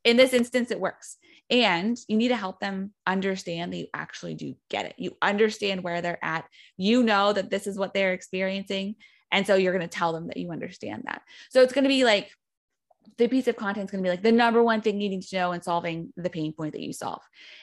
[0.05, 1.17] in this instance, it works.
[1.51, 4.95] And you need to help them understand that you actually do get it.
[4.99, 6.45] You understand where they're at.
[6.77, 8.97] You know that this is what they're experiencing.
[9.33, 11.23] And so you're going to tell them that you understand that.
[11.51, 12.31] So it's going to be like
[13.17, 15.23] the piece of content is going to be like the number one thing you need
[15.23, 17.23] to know in solving the pain point that you solve.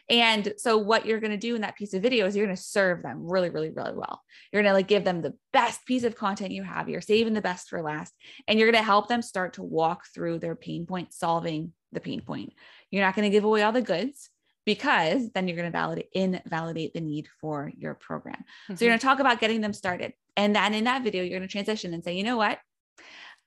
[0.10, 2.56] And so what you're going to do in that piece of video is you're going
[2.56, 4.22] to serve them really, really, really well.
[4.52, 6.90] You're going to like give them the best piece of content you have.
[6.90, 8.14] You're saving the best for last,
[8.48, 12.00] and you're going to help them start to walk through their pain point, solving the
[12.00, 12.54] pain point.
[12.92, 14.30] You're not going to give away all the goods
[14.66, 18.36] because then you're going to validate invalidate the need for your program.
[18.36, 18.86] So you're mm-hmm.
[18.86, 20.14] going to talk about getting them started.
[20.36, 22.60] And then in that video, you're going to transition and say, you know what?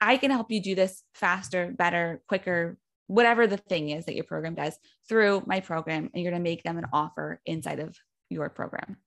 [0.01, 4.25] I can help you do this faster, better, quicker, whatever the thing is that your
[4.25, 6.11] program does through my program.
[6.13, 7.97] And you're going to make them an offer inside of
[8.31, 8.99] your program.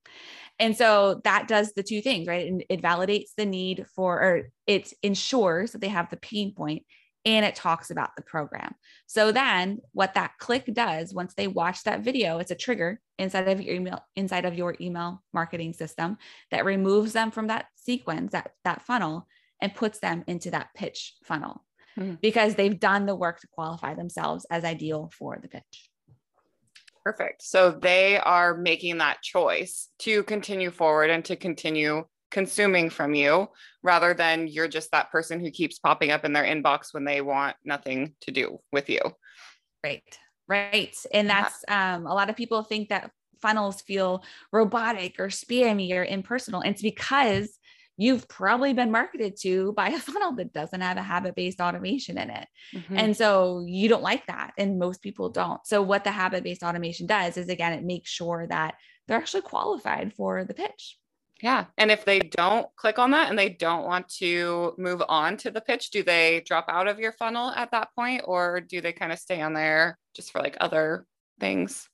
[0.58, 2.46] And so that does the two things, right?
[2.46, 6.84] And it validates the need for, or it ensures that they have the pain point
[7.24, 8.74] and it talks about the program.
[9.06, 13.48] So then what that click does once they watch that video, it's a trigger inside
[13.48, 16.18] of your email, inside of your email marketing system
[16.50, 19.28] that removes them from that sequence, that, that funnel,
[19.62, 21.64] and puts them into that pitch funnel
[21.96, 22.20] Mhm.
[22.20, 25.90] because they've done the work to qualify themselves as ideal for the pitch.
[27.04, 27.42] Perfect.
[27.42, 33.48] So they are making that choice to continue forward and to continue consuming from you
[33.82, 37.20] rather than you're just that person who keeps popping up in their inbox when they
[37.20, 39.00] want nothing to do with you.
[39.84, 40.18] Right.
[40.48, 40.96] Right.
[41.12, 43.10] And that's um, a lot of people think that
[43.42, 44.22] funnels feel
[44.52, 46.60] robotic or spammy or impersonal.
[46.60, 47.58] And it's because
[47.96, 52.18] you've probably been marketed to by a funnel that doesn't have a habit based automation
[52.18, 52.48] in it.
[52.74, 52.98] Mhm.
[52.98, 54.52] And so you don't like that.
[54.58, 55.64] And most people don't.
[55.66, 58.74] So, what the habit based automation does is again, it makes sure that
[59.06, 60.98] they're actually qualified for the pitch.
[61.42, 61.66] Yeah.
[61.76, 65.50] And if they don't click on that and they don't want to move on to
[65.50, 68.92] the pitch, do they drop out of your funnel at that point or do they
[68.92, 71.04] kind of stay on there just for like other
[71.40, 71.88] things?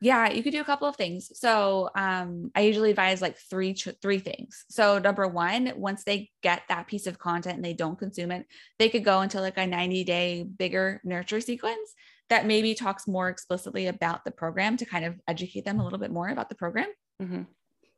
[0.00, 1.30] Yeah, you could do a couple of things.
[1.38, 4.64] So, um, I usually advise like three three things.
[4.68, 8.46] So, number one, once they get that piece of content and they don't consume it,
[8.78, 11.94] they could go into like a 90 day bigger nurture sequence
[12.28, 15.98] that maybe talks more explicitly about the program to kind of educate them a little
[15.98, 16.88] bit more about the program.
[17.22, 17.42] Mm-hmm.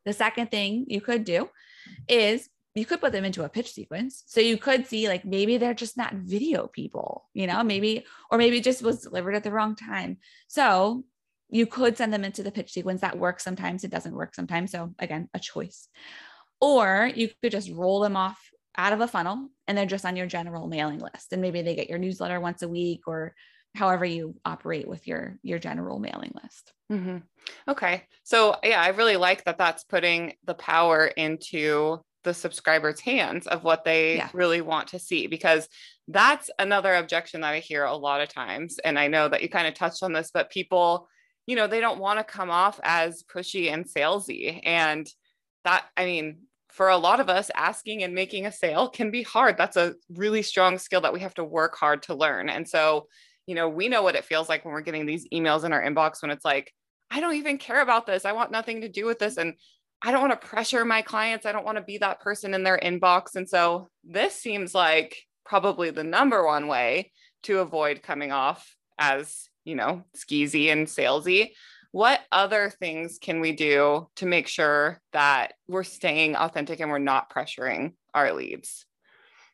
[0.05, 1.49] The second thing you could do
[2.09, 4.23] is you could put them into a pitch sequence.
[4.27, 8.39] So you could see like maybe they're just not video people, you know, maybe, or
[8.39, 10.19] maybe it just was delivered at the wrong time.
[10.47, 11.05] So
[11.51, 14.73] you could send them into the pitch sequence that works sometimes it doesn't work sometimes.
[14.73, 15.89] So again a choice.
[16.61, 18.39] Or you could just roll them off
[18.77, 21.33] out of a funnel and they're just on your general mailing list.
[21.33, 23.35] And maybe they get your newsletter once a week or
[23.75, 26.73] however you operate with your your general mailing list.
[26.91, 27.19] Mm-hmm.
[27.69, 28.05] okay.
[28.25, 33.63] So yeah i really like that that's putting the power into the subscribers hands of
[33.63, 34.29] what they yeah.
[34.33, 35.69] really want to see because
[36.09, 38.79] that's another objection that i hear a lot of times.
[38.85, 41.09] And i know that you kind of touched on this but people
[41.49, 44.61] you know, they don't want to come off as pushy and salesy.
[44.65, 45.11] And
[45.65, 49.23] that, I mean, for a lot of us, asking and making a sale can be
[49.23, 49.57] hard.
[49.57, 52.51] That's a really strong skill that we have to work hard to learn.
[52.51, 53.09] And so,
[53.47, 55.83] you know, we know what it feels like when we're getting these emails in our
[55.83, 56.71] inbox when it's like,
[57.11, 58.27] I don't even care about this.
[58.27, 59.39] I want nothing to do with this.
[59.39, 59.55] And
[60.03, 61.47] I don't want to pressure my clients.
[61.47, 63.37] I don't want to be that person in their inbox.
[63.37, 67.11] And so this seems like probably the number one way
[67.45, 71.51] to avoid coming off as you know, skeezy and salesy.
[71.93, 76.99] What other things can we do to make sure that we're staying authentic and we're
[76.99, 78.87] not pressuring our leads?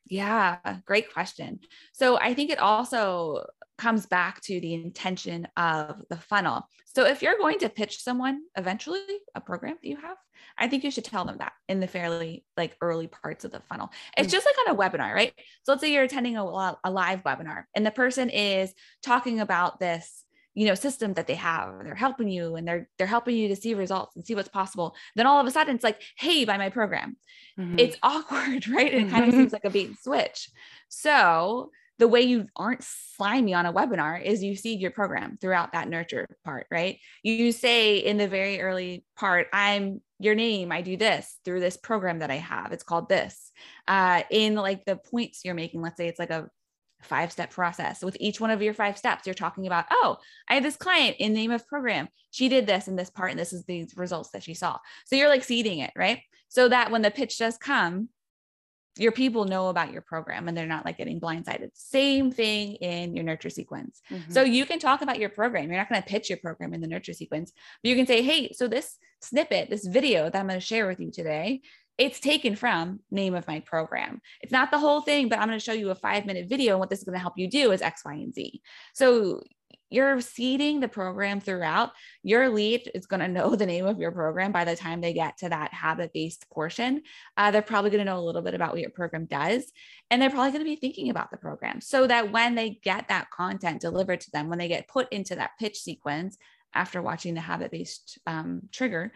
[0.07, 1.61] Yeah, great question.
[1.93, 3.47] So I think it also
[3.79, 6.69] comes back to the intention of the funnel.
[6.85, 9.01] So if you're going to pitch someone eventually
[9.35, 10.17] a program that you have,
[10.57, 13.61] I think you should tell them that in the fairly like early parts of the
[13.69, 13.91] funnel.
[14.17, 14.33] It's mm.
[14.33, 15.33] just like on a webinar, right?
[15.65, 19.81] So let's say you're attending a, a live webinar and the person is talking about
[19.81, 23.49] this you know system that they have they're helping you and they're they're helping you
[23.49, 26.45] to see results and see what's possible then all of a sudden it's like hey
[26.45, 27.17] buy my program
[27.59, 27.79] mm-hmm.
[27.79, 30.49] it's awkward right it kind of seems like a bait and switch
[30.89, 35.73] so the way you aren't slimy on a webinar is you seed your program throughout
[35.73, 36.99] that nurture part, right?
[37.23, 41.77] You say in the very early part, I'm your name, I do this through this
[41.77, 42.73] program that I have.
[42.73, 43.53] It's called this.
[43.87, 46.49] Uh, in like the points you're making, let's say it's like a
[47.03, 48.03] five step process.
[48.03, 50.17] With each one of your five steps, you're talking about, oh,
[50.49, 52.09] I have this client in name of program.
[52.31, 54.79] She did this in this part, and this is the results that she saw.
[55.07, 56.21] So you're like seeding it, right?
[56.49, 58.09] So that when the pitch does come,
[58.97, 61.71] your people know about your program and they're not like getting blindsided.
[61.75, 64.01] Same thing in your nurture sequence.
[64.11, 64.33] Mm-hmm.
[64.33, 65.69] So you can talk about your program.
[65.69, 67.53] You're not going to pitch your program in the nurture sequence,
[67.83, 70.87] but you can say, hey, so this snippet, this video that I'm going to share
[70.87, 71.63] with you today,
[71.99, 74.21] it's taken from name of my program.
[74.41, 76.75] It's not the whole thing, but I'm going to show you a five minute video.
[76.75, 78.61] And what this is going to help you do is X, Y, and Z.
[78.95, 79.43] So
[79.95, 84.11] you're seeding the program throughout, your lead is going to know the name of your
[84.11, 87.03] program by the time they get to that habit based portion.
[87.37, 89.71] Uh, they're probably going to know a little bit about what your program does.
[90.11, 93.09] And they're probably going to be thinking about the program so that when they get
[93.09, 96.37] that content delivered to them, when they get put into that pitch sequence
[96.75, 99.13] after watching the habit based um, trigger,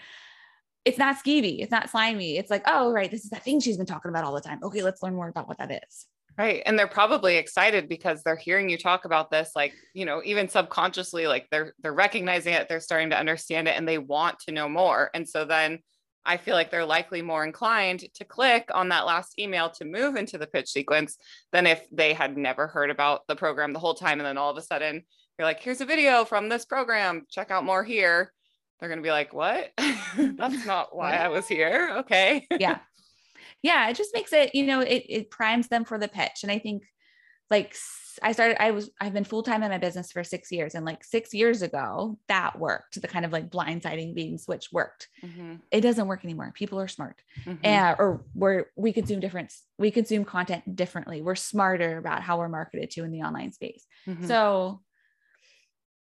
[0.84, 2.38] it's not skeevy, it's not slimy.
[2.38, 4.60] It's like, oh, right, this is that thing she's been talking about all the time.
[4.62, 6.06] Okay, let's learn more about what that is.
[6.38, 6.62] Right.
[6.64, 10.48] And they're probably excited because they're hearing you talk about this, like, you know, even
[10.48, 14.52] subconsciously, like they're they're recognizing it, they're starting to understand it and they want to
[14.52, 15.10] know more.
[15.14, 15.80] And so then
[16.24, 20.14] I feel like they're likely more inclined to click on that last email to move
[20.14, 21.16] into the pitch sequence
[21.50, 24.20] than if they had never heard about the program the whole time.
[24.20, 25.02] And then all of a sudden
[25.38, 28.32] you're like, here's a video from this program, check out more here.
[28.78, 29.72] They're going to be like, what?
[30.16, 31.94] That's not why I was here.
[31.98, 32.46] Okay.
[32.60, 32.78] yeah
[33.62, 36.40] yeah, it just makes it, you know, it, it primes them for the pitch.
[36.42, 36.84] And I think
[37.50, 37.74] like
[38.22, 40.74] I started, I was, I've been full time in my business for six years.
[40.74, 43.00] And like six years ago, that worked.
[43.00, 45.08] The kind of like blindsiding being switch worked.
[45.24, 45.54] Mm-hmm.
[45.70, 46.52] It doesn't work anymore.
[46.54, 48.00] People are smart mm-hmm.
[48.00, 51.22] or we're, we consume different, we consume content differently.
[51.22, 53.86] We're smarter about how we're marketed to in the online space.
[54.06, 54.26] Mm-hmm.
[54.26, 54.82] So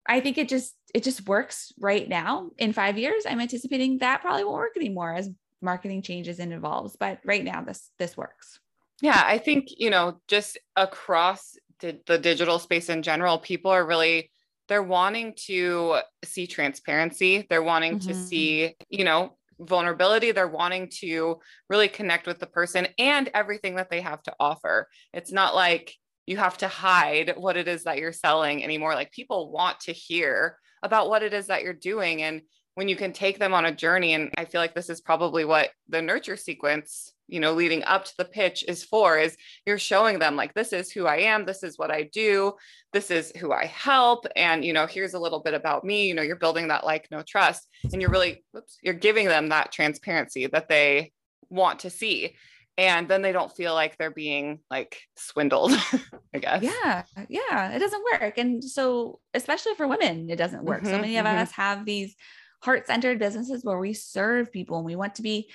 [0.07, 2.51] I think it just, it just works right now.
[2.59, 5.29] In five years, I'm anticipating that probably won't work anymore as
[5.65, 8.61] marketing changes and evolves but right now this this works.
[9.03, 13.85] Yeah i think you know just across di- the digital space in general people are
[13.85, 14.31] really
[14.69, 17.47] they're wanting to see transparency.
[17.49, 18.09] They're wanting mm-hmm.
[18.09, 20.33] to see you know vulnerability.
[20.33, 21.39] They're wanting to
[21.69, 24.89] really connect with the person and everything that they have to offer.
[25.13, 25.95] It's not like
[26.27, 28.95] you have to hide what it is that you're selling anymore.
[28.95, 32.43] Like people want to hear about what it is that you're doing and
[32.75, 35.45] when you can take them on a journey and i feel like this is probably
[35.45, 39.79] what the nurture sequence you know leading up to the pitch is for is you're
[39.79, 42.53] showing them like this is who i am this is what i do
[42.93, 46.15] this is who i help and you know here's a little bit about me you
[46.15, 49.73] know you're building that like no trust and you're really oops, you're giving them that
[49.73, 51.13] transparency that they
[51.51, 52.35] want to see
[52.77, 55.73] and then they don't feel like they're being like swindled
[56.35, 60.83] i guess yeah yeah it doesn't work and so especially for women it doesn't work
[60.83, 61.39] mm-hmm, so many of mm-hmm.
[61.39, 62.17] us have these
[62.65, 65.51] heart-centered businesses where we serve people and we want to be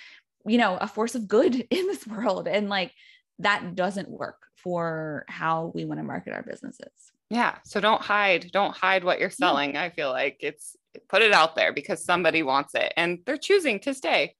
[0.45, 2.47] you know a force of good in this world.
[2.47, 2.93] And like
[3.39, 6.91] that doesn't work for how we want to market our businesses.
[7.29, 9.83] Yeah so don't hide don't hide what you're selling yeah.
[9.83, 10.37] i feel like.
[10.41, 10.75] It's
[11.07, 14.35] put it out there because somebody wants it and they're choosing to stay.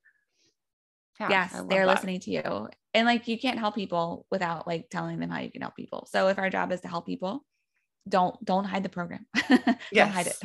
[1.20, 1.96] Yeah, yes they're that.
[1.96, 2.70] listening to you.
[2.94, 6.08] And like you can't help people without like telling them how you can help people.
[6.10, 7.46] So if our job is to help people
[8.08, 9.26] don't don't hide the program.
[9.94, 10.38] Don't hide it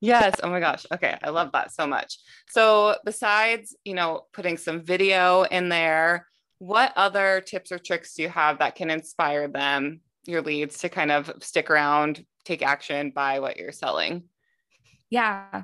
[0.00, 0.36] Yes.
[0.42, 0.86] Oh my gosh.
[0.92, 1.16] Okay.
[1.22, 2.18] I love that so much.
[2.48, 6.26] So, besides, you know, putting some video in there,
[6.58, 10.88] what other tips or tricks do you have that can inspire them, your leads, to
[10.88, 14.24] kind of stick around, take action, buy what you're selling?
[15.10, 15.62] Yeah.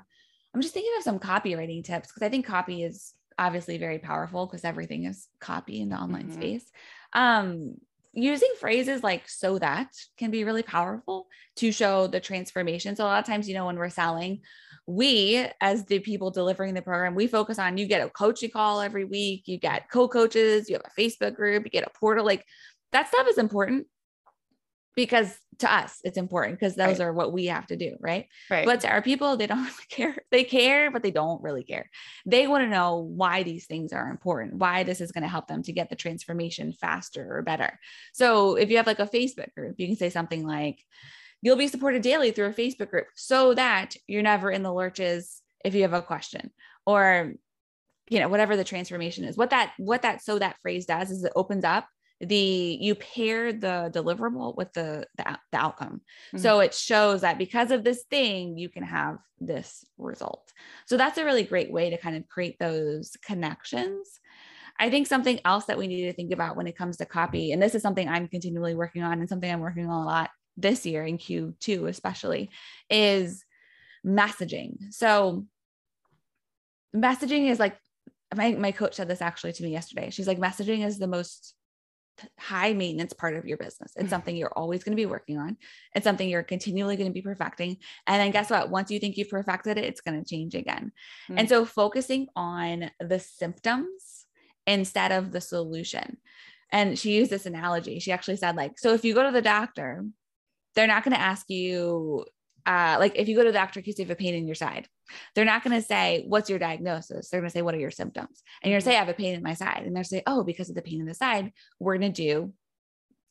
[0.54, 4.46] I'm just thinking of some copywriting tips because I think copy is obviously very powerful
[4.46, 6.40] because everything is copy in the online mm-hmm.
[6.40, 6.70] space.
[7.12, 7.74] Um,
[8.16, 12.96] using phrases like so that can be really powerful to show the transformation.
[12.96, 14.40] So a lot of times, you know, when we're selling,
[14.86, 18.80] we as the people delivering the program, we focus on you get a coaching call
[18.80, 22.24] every week, you get co-coaches, you have a Facebook group, you get a portal.
[22.24, 22.44] Like
[22.92, 23.86] that stuff is important
[24.94, 27.06] because to us it's important because those right.
[27.06, 28.26] are what we have to do right?
[28.50, 28.66] right.
[28.66, 30.16] But to our people they don't really care.
[30.30, 31.90] They care but they don't really care.
[32.24, 35.48] They want to know why these things are important why this is going to help
[35.48, 37.78] them to get the transformation faster or better.
[38.12, 40.82] So if you have like a facebook group you can say something like
[41.42, 45.42] you'll be supported daily through a facebook group so that you're never in the lurches
[45.64, 46.50] if you have a question
[46.86, 47.34] or
[48.08, 49.36] you know whatever the transformation is.
[49.36, 51.88] What that what that so that phrase does is it opens up
[52.20, 56.00] the you pair the deliverable with the the, the outcome.
[56.28, 56.38] Mm-hmm.
[56.38, 60.52] so it shows that because of this thing you can have this result.
[60.86, 64.20] So that's a really great way to kind of create those connections.
[64.78, 67.52] I think something else that we need to think about when it comes to copy
[67.52, 70.30] and this is something i'm continually working on and something i'm working on a lot
[70.58, 72.50] this year in q2 especially
[72.90, 73.42] is
[74.06, 74.92] messaging.
[74.92, 75.46] So
[76.94, 77.76] messaging is like
[78.34, 80.10] my, my coach said this actually to me yesterday.
[80.10, 81.54] She's like messaging is the most
[82.38, 83.92] high maintenance part of your business.
[83.92, 84.08] It's mm-hmm.
[84.08, 85.56] something you're always going to be working on.
[85.94, 87.76] It's something you're continually going to be perfecting.
[88.06, 88.70] And then guess what?
[88.70, 90.92] Once you think you've perfected it, it's going to change again.
[91.28, 91.38] Mm-hmm.
[91.38, 94.26] And so focusing on the symptoms
[94.66, 96.18] instead of the solution.
[96.72, 98.00] And she used this analogy.
[98.00, 100.04] She actually said, like, so if you go to the doctor,
[100.74, 102.26] they're not going to ask you,
[102.66, 104.54] uh, like, if you go to the doctor because you have a pain in your
[104.54, 104.88] side,
[105.34, 107.28] they're not going to say, What's your diagnosis?
[107.28, 108.42] They're going to say, What are your symptoms?
[108.62, 109.84] And you're going to say, I have a pain in my side.
[109.86, 112.52] And they're say, Oh, because of the pain in the side, we're going to do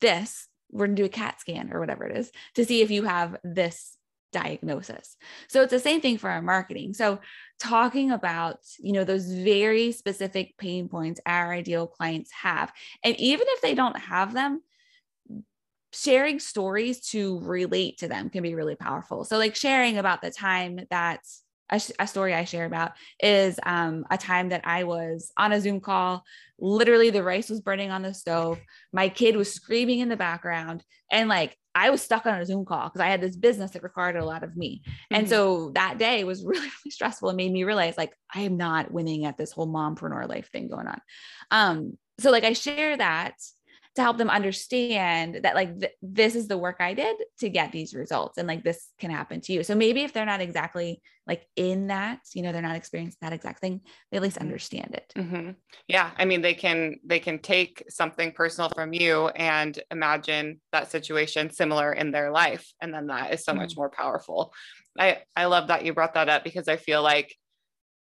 [0.02, 0.48] this.
[0.72, 3.04] We're going to do a CAT scan or whatever it is to see if you
[3.04, 3.98] have this
[4.32, 5.16] diagnosis.
[5.48, 6.94] So it's the same thing for our marketing.
[6.94, 7.20] So
[7.60, 12.72] talking about, you know, those very specific pain points our ideal clients have.
[13.04, 14.62] And even if they don't have them,
[15.96, 19.24] sharing stories to relate to them can be really powerful.
[19.24, 21.22] So like sharing about the time that
[21.72, 25.60] a, a, story I share about is um, a time that I was on a
[25.60, 26.24] Zoom call.
[26.60, 28.60] Literally, the rice was burning on the stove.
[28.94, 32.66] My kid was screaming in the background, and like I was stuck on a Zoom
[32.66, 34.84] call because I had this business that required a lot of me.
[34.86, 35.16] Mm-hmm.
[35.16, 37.30] And so that day was really, really stressful.
[37.30, 40.70] It made me realize like I am not winning at this whole mompreneur life thing
[40.70, 41.02] going on.
[41.52, 43.36] Um, so like I share that
[43.96, 47.72] to help them understand that like th- this is the work I did to get
[47.72, 49.64] these results and like this can happen to you.
[49.64, 53.34] So maybe if they're not exactly like in that, you know, they're not experiencing that
[53.34, 53.82] exact thing,
[54.12, 54.48] they at least mm-hmm.
[54.48, 55.14] understand it.
[55.18, 55.52] Mm-hmm.
[55.88, 60.92] Yeah, I mean they can they can take something personal from you and imagine that
[60.92, 63.62] situation similar in their life and then that is so mm-hmm.
[63.62, 64.54] much more powerful.
[65.00, 67.34] I I love that you brought that up because I feel like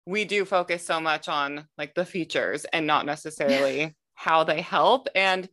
[0.07, 5.09] we do focus so much on like the features and not necessarily how they help
[5.15, 5.49] and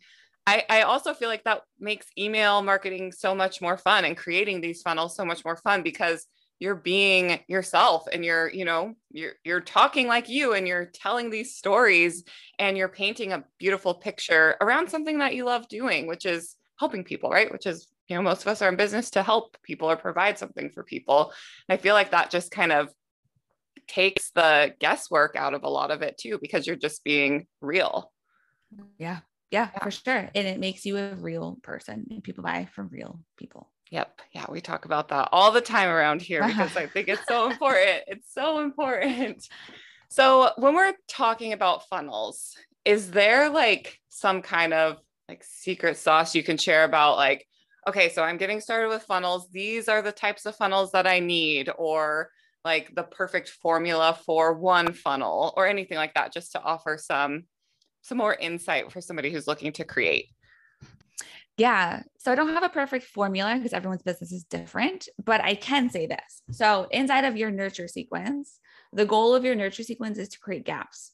[0.47, 4.61] I, I also feel like that makes email marketing so much more fun and creating
[4.61, 6.25] these funnels so much more fun because
[6.59, 11.29] you're being yourself and you're you know you're you're talking like you and you're telling
[11.29, 12.23] these stories
[12.59, 17.03] and you're painting a beautiful picture around something that you love doing which is helping
[17.03, 17.51] people right?
[17.51, 20.37] Which is you know most of us are in business to help people or provide
[20.37, 21.33] something for people.
[21.67, 22.89] And i feel like that just kind of
[23.87, 28.11] takes the guesswork out of a lot of it too because you're just being real.
[28.97, 29.19] Yeah
[29.51, 30.29] yeah, yeah, for sure.
[30.33, 33.69] And it makes you a real person and people buy from real people.
[33.91, 34.21] Yep.
[34.33, 37.49] Yeah, we talk about that all the time around here because I think it's so
[37.49, 38.03] important.
[38.07, 39.45] It's so important.
[40.09, 44.97] So, when we're talking about funnels, is there like some kind of
[45.29, 47.45] like secret sauce you can share about like
[47.87, 49.49] okay, so I'm getting started with funnels.
[49.51, 52.29] These are the types of funnels that I need or
[52.63, 57.45] like the perfect formula for one funnel or anything like that just to offer some
[58.01, 60.27] some more insight for somebody who's looking to create.
[61.57, 62.03] Yeah.
[62.17, 65.89] So I don't have a perfect formula because everyone's business is different, but I can
[65.89, 66.41] say this.
[66.51, 68.59] So inside of your nurture sequence,
[68.93, 71.11] the goal of your nurture sequence is to create gaps.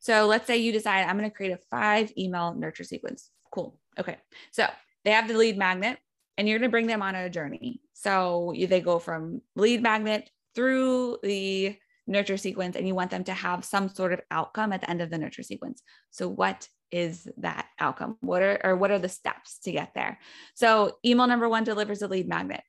[0.00, 3.30] So let's say you decide I'm going to create a five email nurture sequence.
[3.52, 3.78] Cool.
[3.98, 4.18] Okay.
[4.52, 4.66] So
[5.04, 5.98] they have the lead magnet
[6.36, 7.80] and you're going to bring them on a journey.
[7.94, 11.76] So they go from lead magnet through the
[12.08, 15.00] nurture sequence and you want them to have some sort of outcome at the end
[15.00, 15.82] of the nurture sequence.
[16.10, 18.16] So what is that outcome?
[18.20, 20.18] What are or what are the steps to get there?
[20.54, 22.62] So email number 1 delivers a lead magnet.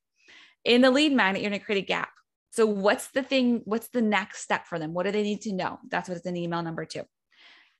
[0.66, 2.10] In the lead magnet you're going to create a gap.
[2.52, 4.94] So what's the thing what's the next step for them?
[4.94, 5.80] What do they need to know?
[5.90, 7.02] That's what's in email number 2.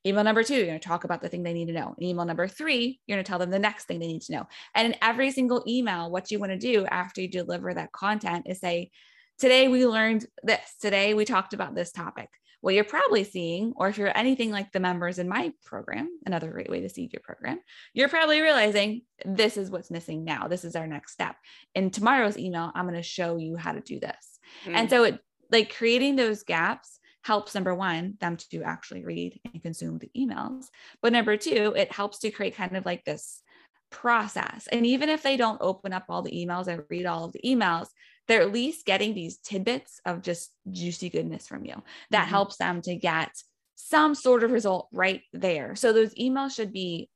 [0.06, 1.94] Email number two, you're going to talk about the thing they need to know.
[2.00, 4.46] email number three, you're going to tell them the next thing they need to know.
[4.74, 8.46] And in every single email, what you want to do after you deliver that content
[8.48, 8.92] is say,
[9.40, 10.60] Today we learned this.
[10.82, 12.28] Today we talked about this topic.
[12.60, 16.50] What you're probably seeing, or if you're anything like the members in my program, another
[16.50, 17.58] great way to see your program,
[17.94, 20.46] you're probably realizing this is what's missing now.
[20.46, 21.36] This is our next step.
[21.74, 24.38] In tomorrow's email, I'm going to show you how to do this.
[24.66, 24.76] Mm-hmm.
[24.76, 25.20] And so it
[25.50, 30.66] like creating those gaps helps number one them to actually read and consume the emails
[31.02, 33.42] but number two it helps to create kind of like this
[33.90, 37.32] process and even if they don't open up all the emails and read all of
[37.32, 37.88] the emails
[38.28, 42.30] they're at least getting these tidbits of just juicy goodness from you that mm-hmm.
[42.30, 43.30] helps them to get
[43.76, 47.08] some sort of result right there so those emails should be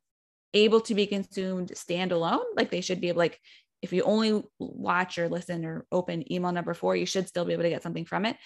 [0.54, 3.38] able to be consumed standalone like they should be able like
[3.82, 7.52] if you only watch or listen or open email number four you should still be
[7.52, 8.36] able to get something from it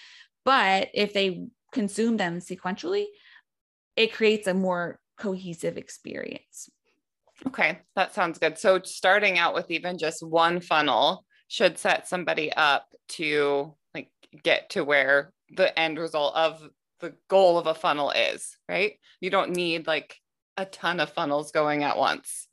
[0.45, 3.07] but if they consume them sequentially,
[3.97, 6.71] it creates a more cohesive experience.
[7.47, 8.59] Okay, that sounds good.
[8.59, 14.11] So starting out with even just one funnel should set somebody up to like
[14.43, 16.63] get to where the end result of
[17.01, 18.95] the goal of a funnel is, right?
[19.21, 20.17] You don't need like
[20.57, 22.49] a ton of funnels going at once.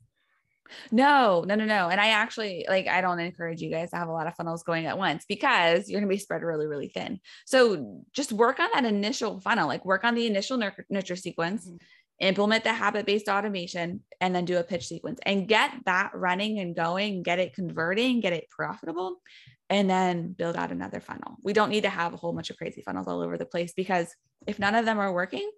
[0.90, 1.88] No, no, no, no.
[1.88, 4.62] And I actually like I don't encourage you guys to have a lot of funnels
[4.62, 7.20] going at once because you're going to be spread really, really thin.
[7.44, 11.66] So just work on that initial funnel, like work on the initial nurture, nurture sequence,
[11.66, 11.76] mm-hmm.
[12.18, 16.58] Implement the habit based automation, and then do a pitch sequence and get that running
[16.60, 19.20] and going, get it converting, get it profitable,
[19.68, 21.36] and then build out another funnel.
[21.42, 23.72] We don't need to have a whole bunch of crazy funnels all over the place
[23.72, 24.14] because
[24.46, 25.50] if none of them are working,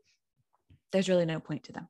[0.92, 1.88] there's really no point to them.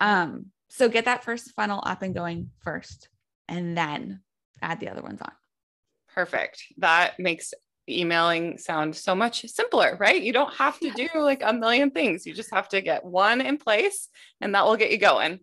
[0.00, 3.08] Um, so get that first funnel up and going first,
[3.48, 4.20] and then
[4.62, 5.32] add the other ones on.
[6.14, 6.62] Perfect.
[6.78, 7.52] That makes
[7.88, 10.20] emailing sound so much simpler, right?
[10.20, 12.26] You don't have to do like a million things.
[12.26, 14.08] You just have to get one in place
[14.40, 15.40] and that will get you going.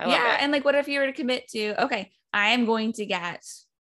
[0.00, 0.34] yeah.
[0.34, 0.42] It.
[0.42, 3.44] And like, what if you were to commit to, okay, I am going to get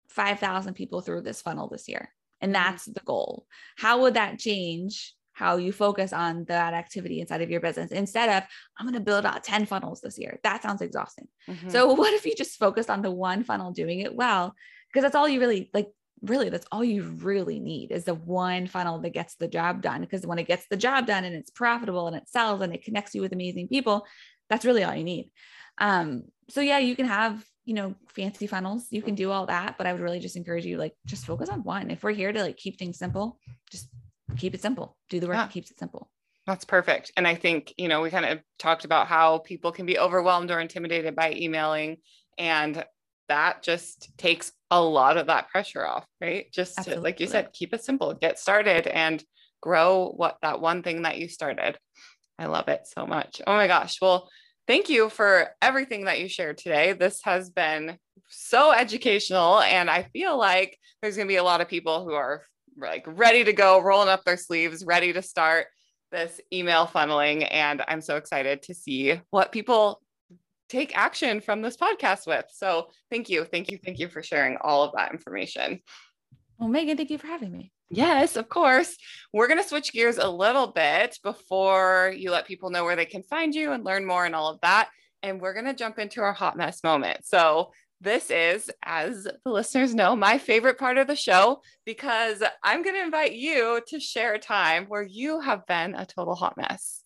[0.10, 2.10] 5,000 people through this funnel this year.
[2.42, 2.64] And mm-hmm.
[2.64, 3.46] that's the goal.
[3.78, 8.30] How would that change how you focus on that activity inside of your business instead
[8.30, 8.48] of
[8.78, 11.70] i'm going to build out 10 funnels this year that sounds exhausting mm-hmm.
[11.70, 14.54] so what if you just focused on the one funnel doing it well
[14.88, 15.88] because that's all you really like
[16.22, 20.02] really that's all you really need is the one funnel that gets the job done
[20.02, 22.84] because when it gets the job done and it's profitable and it sells and it
[22.84, 24.06] connects you with amazing people
[24.50, 25.32] that's really all you need
[25.80, 29.78] um so yeah you can have you know fancy funnels you can do all that
[29.78, 32.32] but i would really just encourage you like just focus on one if we're here
[32.32, 33.40] to like keep things simple
[33.72, 33.88] just
[34.38, 34.98] keep it simple.
[35.10, 35.44] Do the work yeah.
[35.44, 36.10] that keeps it simple.
[36.48, 37.12] That's perfect.
[37.18, 40.52] And I think, you know, we kind of talked about how people can be overwhelmed
[40.52, 41.98] or intimidated by emailing.
[42.38, 42.84] And
[43.30, 46.46] that just takes a lot of that pressure off, right?
[46.54, 49.24] Just to, like you said, keep it simple, get started and
[49.62, 51.78] grow what that one thing that you started.
[52.40, 53.42] I love it so much.
[53.46, 54.00] Oh my gosh.
[54.02, 54.30] Well,
[54.68, 56.94] thank you for everything that you shared today.
[56.94, 57.98] This has been
[58.30, 59.60] so educational.
[59.60, 62.44] And I feel like there's going to be a lot of people who are
[62.78, 65.68] like ready to go, rolling up their sleeves, ready to start
[66.12, 67.48] this email funneling.
[67.52, 70.02] And I'm so excited to see what people
[70.72, 72.46] take action from this podcast with.
[72.54, 73.46] So thank you.
[73.46, 73.78] Thank you.
[73.84, 75.82] Thank you for sharing all of that information.
[76.58, 77.72] Well, Megan, thank you for having me.
[77.90, 78.96] Yes, of course.
[79.34, 83.06] We're going to switch gears a little bit before you let people know where they
[83.06, 84.90] can find you and learn more and all of that.
[85.24, 87.26] And we're going to jump into our hot mess moment.
[87.26, 87.72] So,
[88.04, 92.96] this is, as the listeners know, my favorite part of the show because I'm going
[92.96, 97.01] to invite you to share a time where you have been a total hot mess.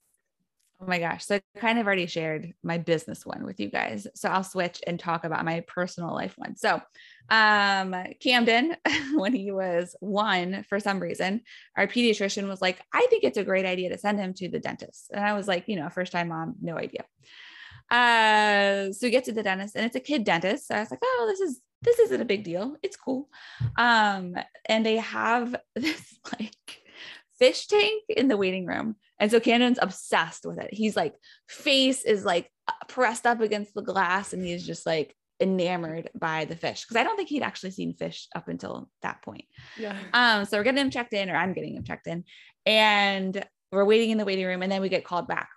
[0.81, 1.25] Oh my gosh.
[1.25, 4.07] So I kind of already shared my business one with you guys.
[4.13, 6.57] So I'll switch and talk about my personal life one.
[6.57, 6.81] So
[7.29, 8.75] um Camden,
[9.15, 11.41] when he was one, for some reason,
[11.77, 14.59] our pediatrician was like, I think it's a great idea to send him to the
[14.59, 15.11] dentist.
[15.13, 17.05] And I was like, you know, first time mom, no idea.
[17.89, 20.67] Uh so we get to the dentist and it's a kid dentist.
[20.67, 22.75] So I was like, oh, this is this isn't a big deal.
[22.83, 23.29] It's cool.
[23.77, 24.35] Um,
[24.67, 26.81] and they have this like
[27.37, 28.95] fish tank in the waiting room.
[29.19, 30.73] And so Camden's obsessed with it.
[30.73, 31.15] He's like,
[31.47, 32.51] face is like
[32.87, 36.85] pressed up against the glass and he's just like enamored by the fish.
[36.85, 39.45] Cause I don't think he'd actually seen fish up until that point.
[39.77, 39.97] Yeah.
[40.13, 42.23] Um, so we're getting him checked in, or I'm getting him checked in,
[42.65, 45.49] and we're waiting in the waiting room, and then we get called back.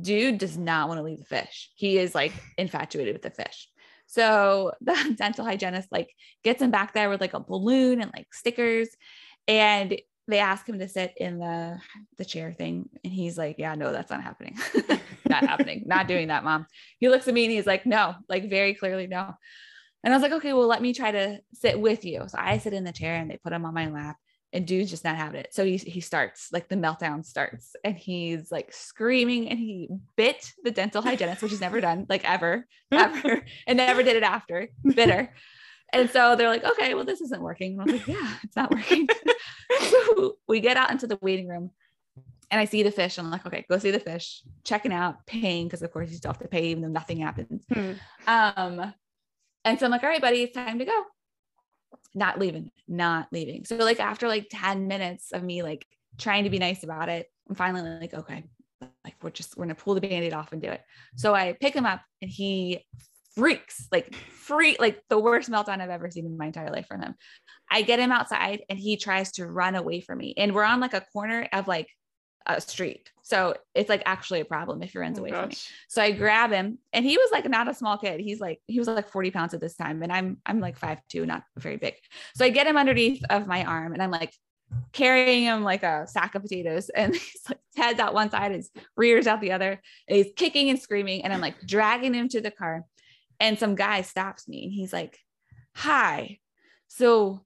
[0.00, 1.70] Dude does not want to leave the fish.
[1.76, 3.68] He is like infatuated with the fish.
[4.06, 6.10] So the dental hygienist like
[6.42, 8.88] gets him back there with like a balloon and like stickers.
[9.48, 9.96] And
[10.28, 11.78] they ask him to sit in the
[12.18, 14.58] the chair thing and he's like yeah no that's not happening.
[15.28, 15.82] Not happening.
[15.86, 16.66] Not doing that mom.
[16.98, 19.34] He looks at me and he's like no like very clearly no.
[20.04, 22.24] And i was like okay well let me try to sit with you.
[22.28, 24.16] So i sit in the chair and they put him on my lap
[24.52, 25.52] and dude's just not having it.
[25.52, 30.52] So he, he starts like the meltdown starts and he's like screaming and he bit
[30.62, 34.68] the dental hygienist which he's never done like ever ever and never did it after.
[34.82, 35.32] Bitter
[35.96, 37.72] and so they're like, okay, well, this isn't working.
[37.72, 39.08] And I was like, yeah, it's not working.
[39.80, 41.70] so we get out into the waiting room
[42.50, 43.18] and I see the fish.
[43.18, 46.16] And I'm like, okay, go see the fish, checking out, paying, because of course you
[46.16, 47.64] still have to pay even though nothing happens.
[47.72, 47.92] Hmm.
[48.26, 48.94] Um,
[49.64, 51.04] and so I'm like, all right, buddy, it's time to go.
[52.14, 53.64] Not leaving, not leaving.
[53.64, 55.86] So like after like 10 minutes of me like
[56.18, 58.44] trying to be nice about it, I'm finally like, okay,
[59.04, 60.82] like we're just we're gonna pull the band-aid off and do it.
[61.16, 62.84] So I pick him up and he
[63.36, 67.02] freaks, like free, like the worst meltdown I've ever seen in my entire life from
[67.02, 67.14] him.
[67.70, 70.34] I get him outside and he tries to run away from me.
[70.36, 71.88] And we're on like a corner of like
[72.46, 73.10] a street.
[73.22, 75.40] So it's like actually a problem if he runs oh, away gosh.
[75.40, 75.56] from me.
[75.88, 78.20] So I grab him and he was like not a small kid.
[78.20, 80.02] He's like, he was like 40 pounds at this time.
[80.02, 81.94] And I'm, I'm like five, two, not very big.
[82.36, 84.32] So I get him underneath of my arm and I'm like
[84.92, 88.70] carrying him like a sack of potatoes and he's like heads out one side, his
[88.96, 89.80] rears out the other.
[90.08, 91.24] And he's kicking and screaming.
[91.24, 92.84] And I'm like dragging him to the car.
[93.40, 95.18] And some guy stops me and he's like,
[95.74, 96.38] Hi.
[96.88, 97.44] So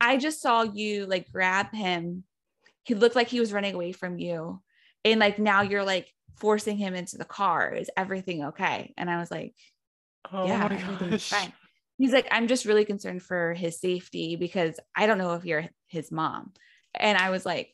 [0.00, 2.24] I just saw you like grab him.
[2.84, 4.62] He looked like he was running away from you.
[5.04, 7.72] And like now you're like forcing him into the car.
[7.72, 8.94] Is everything okay?
[8.96, 9.54] And I was like,
[10.32, 11.52] oh Yeah, everything's fine.
[11.98, 15.68] He's like, I'm just really concerned for his safety because I don't know if you're
[15.88, 16.52] his mom.
[16.94, 17.72] And I was like,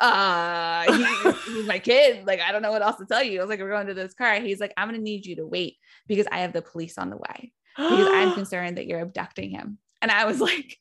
[0.00, 2.26] uh he, he's my kid.
[2.26, 3.40] Like i don't know what else to tell you.
[3.40, 4.40] I was like we're going to this car.
[4.40, 5.76] He's like i'm gonna need you to wait
[6.06, 9.78] because i have the police on the way because i'm concerned that you're abducting him.
[10.00, 10.78] And i was like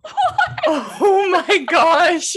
[0.00, 0.14] what?
[0.66, 2.36] oh my gosh.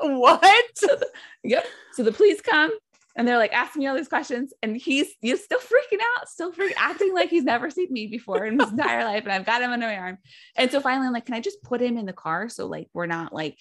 [0.00, 0.82] What?
[1.42, 1.64] Yep.
[1.94, 2.70] So the police come
[3.16, 6.52] and they're like asking me all these questions and he's he's still freaking out still
[6.52, 9.62] freaking acting like he's never seen me before in his entire life and i've got
[9.62, 10.18] him under my arm.
[10.54, 12.50] And so finally i'm like can i just put him in the car?
[12.50, 13.56] So like we're not like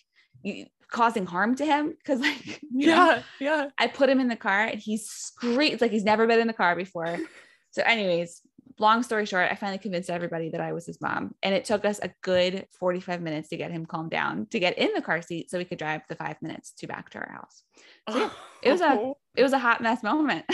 [0.92, 4.62] causing harm to him because like yeah know, yeah i put him in the car
[4.62, 7.18] and he screams like he's never been in the car before.
[7.72, 8.42] So anyways
[8.80, 11.86] long story short i finally convinced everybody that i was his mom and it took
[11.86, 15.22] us a good 45 minutes to get him calmed down to get in the car
[15.22, 17.64] seat so we could drive the five minutes to back to our house.
[18.10, 18.30] So yeah,
[18.64, 19.18] it was a oh.
[19.36, 20.46] it was a hot mess moment.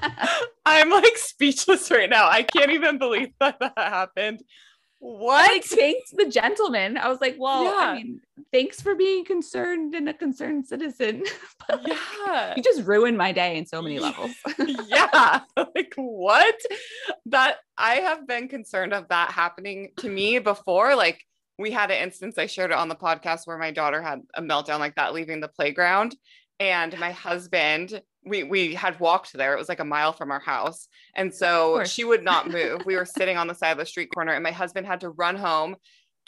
[0.66, 2.28] I'm like speechless right now.
[2.28, 4.42] I can't even believe that that happened
[5.00, 5.50] what?
[5.50, 6.96] I, like thanked the gentleman.
[6.96, 7.90] I was like, well, yeah.
[7.90, 8.20] I mean,
[8.52, 11.24] thanks for being concerned and a concerned citizen.
[11.86, 12.54] yeah.
[12.56, 14.32] You just ruined my day in so many levels.
[14.86, 15.40] yeah.
[15.74, 16.56] Like what?
[17.26, 20.96] That I have been concerned of that happening to me before.
[20.96, 21.22] Like
[21.58, 24.42] we had an instance, I shared it on the podcast where my daughter had a
[24.42, 26.16] meltdown like that leaving the playground.
[26.58, 29.54] And my husband we we had walked there.
[29.54, 30.88] It was like a mile from our house.
[31.14, 32.84] And so she would not move.
[32.86, 35.10] we were sitting on the side of the street corner and my husband had to
[35.10, 35.76] run home,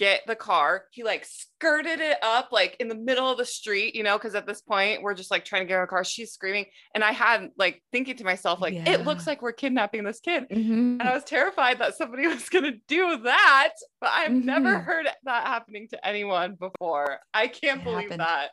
[0.01, 0.85] get the car.
[0.93, 4.35] He like skirted it up like in the middle of the street, you know, because
[4.35, 6.03] at this point we're just like trying to get our car.
[6.05, 6.65] She's screaming.
[6.95, 8.89] And I had like thinking to myself, like, yeah.
[8.89, 10.49] it looks like we're kidnapping this kid.
[10.51, 11.01] Mm-hmm.
[11.01, 13.75] And I was terrified that somebody was gonna do that.
[14.01, 14.47] But I've mm-hmm.
[14.47, 17.19] never heard that happening to anyone before.
[17.35, 18.21] I can't it believe happened.
[18.21, 18.51] that.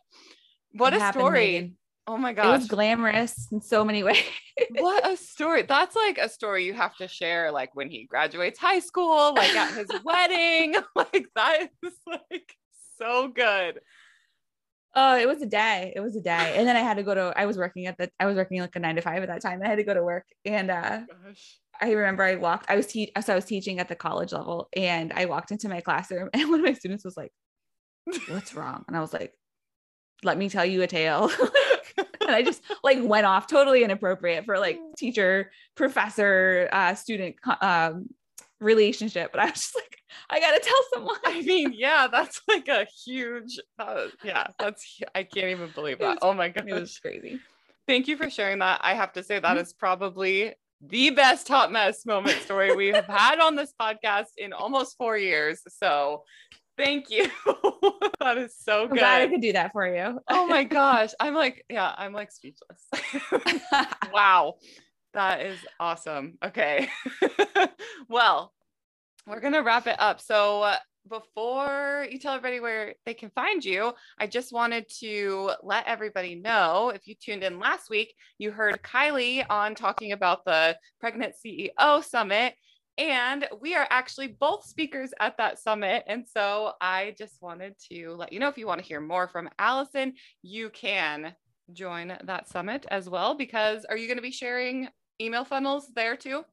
[0.74, 1.54] What it a happened, story.
[1.54, 1.78] Megan.
[2.10, 2.46] Oh my gosh.
[2.46, 4.24] It was glamorous in so many ways.
[4.78, 5.64] what a story.
[5.64, 9.54] That's like a story you have to share like when he graduates high school, like
[9.54, 10.76] at his wedding.
[10.96, 12.56] Like that is like
[12.98, 13.82] so good.
[14.96, 15.94] Oh, it was a day.
[15.96, 16.56] It was a day.
[16.56, 18.62] And then I had to go to I was working at the I was working
[18.62, 19.62] like a 9 to 5 at that time.
[19.62, 21.60] I had to go to work and uh Gosh.
[21.80, 24.70] I remember I walked I was te- so I was teaching at the college level
[24.76, 27.32] and I walked into my classroom and one of my students was like
[28.30, 28.86] what's wrong?
[28.88, 29.34] And I was like
[30.24, 31.30] let me tell you a tale.
[32.28, 38.10] And I just like went off totally inappropriate for like teacher, professor, uh, student um,
[38.60, 39.32] relationship.
[39.32, 39.98] But I was just like,
[40.30, 41.18] I gotta tell someone.
[41.26, 46.08] I mean, yeah, that's like a huge, uh, yeah, that's, I can't even believe that.
[46.10, 46.68] was- oh my God.
[46.68, 47.40] It was crazy.
[47.88, 48.82] Thank you for sharing that.
[48.84, 49.62] I have to say that Mhm.
[49.62, 54.52] is probably the best hot mess moment story we have had on this podcast in
[54.54, 55.62] almost four years.
[55.70, 56.24] So
[56.78, 57.30] thank you.
[58.20, 58.92] that is so good.
[58.92, 59.32] I'm glad I good.
[59.34, 60.20] could do that for you.
[60.30, 61.12] Oh my gosh.
[61.20, 62.82] I'm like, yeah, I'm like speechless.
[64.14, 64.56] wow.
[65.14, 66.38] That is awesome.
[66.44, 66.88] Okay.
[68.08, 68.54] well,
[69.26, 70.22] we're going to wrap it up.
[70.22, 70.78] So, uh,
[71.10, 76.36] before you tell everybody where they can find you, I just wanted to let everybody
[76.36, 81.34] know if you tuned in last week, you heard Kylie on talking about the Pregnant
[81.44, 82.56] CEO Summit.
[82.98, 86.04] And we are actually both speakers at that summit.
[86.08, 89.28] And so I just wanted to let you know if you want to hear more
[89.28, 91.36] from Allison, you can
[91.74, 93.36] join that summit as well.
[93.36, 94.88] Because are you going to be sharing
[95.22, 96.44] email funnels there too?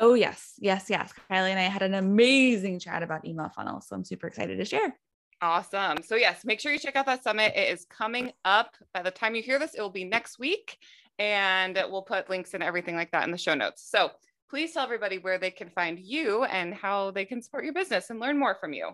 [0.00, 1.12] oh yes, yes, yes.
[1.30, 4.64] Kylie and I had an amazing chat about email funnels, so I'm super excited to
[4.64, 4.96] share.
[5.40, 6.02] Awesome.
[6.02, 7.52] So, yes, make sure you check out that summit.
[7.54, 8.76] It is coming up.
[8.94, 10.78] By the time you hear this, it will be next week.
[11.18, 13.88] And we'll put links and everything like that in the show notes.
[13.88, 14.10] So,
[14.54, 18.10] please tell everybody where they can find you and how they can support your business
[18.10, 18.90] and learn more from you.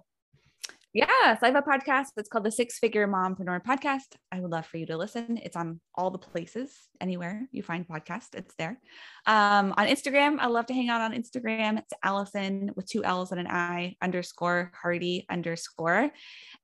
[0.93, 4.16] Yes, I have a podcast that's called the Six Figure Mompreneur Podcast.
[4.32, 5.38] I would love for you to listen.
[5.41, 8.80] It's on all the places, anywhere you find podcast, it's there.
[9.24, 11.78] Um, on Instagram, I love to hang out on Instagram.
[11.78, 16.11] It's Allison with two L's and an I underscore Hardy underscore.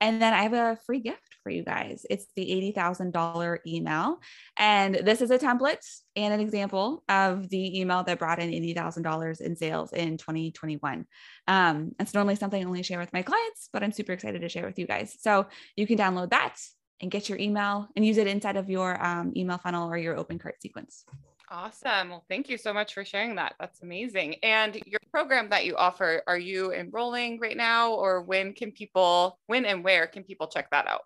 [0.01, 2.05] And then I have a free gift for you guys.
[2.11, 4.19] It's the $80,000 email.
[4.57, 9.41] And this is a template and an example of the email that brought in $80,000
[9.41, 11.07] in sales in 2021.
[11.47, 14.49] Um, it's normally something I only share with my clients, but I'm super excited to
[14.49, 15.17] share with you guys.
[15.21, 15.47] So
[15.77, 16.57] you can download that
[17.01, 20.17] and get your email and use it inside of your um, email funnel or your
[20.17, 21.05] open cart sequence.
[21.49, 22.11] Awesome.
[22.11, 23.55] Well, thank you so much for sharing that.
[23.61, 24.37] That's amazing.
[24.43, 29.39] And your program that you offer, are you enrolling right now or when can people,
[29.47, 31.03] when and where can people check that out?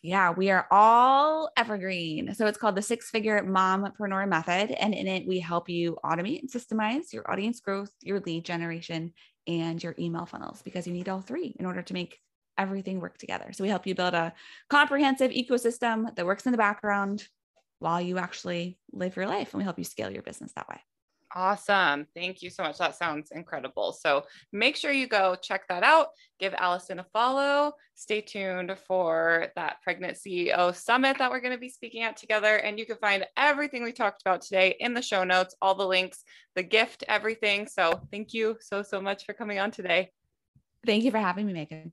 [0.00, 2.34] Yeah, we are all evergreen.
[2.34, 4.70] So it's called the six figure mompreneur method.
[4.72, 9.14] And in it, we help you automate and systemize your audience growth, your lead generation,
[9.46, 12.20] and your email funnels because you need all three in order to make
[12.58, 13.52] everything work together.
[13.52, 14.32] So we help you build a
[14.68, 17.26] comprehensive ecosystem that works in the background
[17.78, 19.52] while you actually live your life.
[19.52, 20.80] And we help you scale your business that way.
[21.36, 22.06] Awesome.
[22.14, 22.78] Thank you so much.
[22.78, 23.92] That sounds incredible.
[23.92, 26.08] So make sure you go check that out.
[26.38, 27.72] Give Allison a follow.
[27.96, 32.58] Stay tuned for that Pregnant CEO Summit that we're going to be speaking at together.
[32.58, 35.86] And you can find everything we talked about today in the show notes, all the
[35.86, 36.22] links,
[36.54, 37.66] the gift, everything.
[37.66, 40.12] So thank you so, so much for coming on today.
[40.86, 41.92] Thank you for having me, Megan.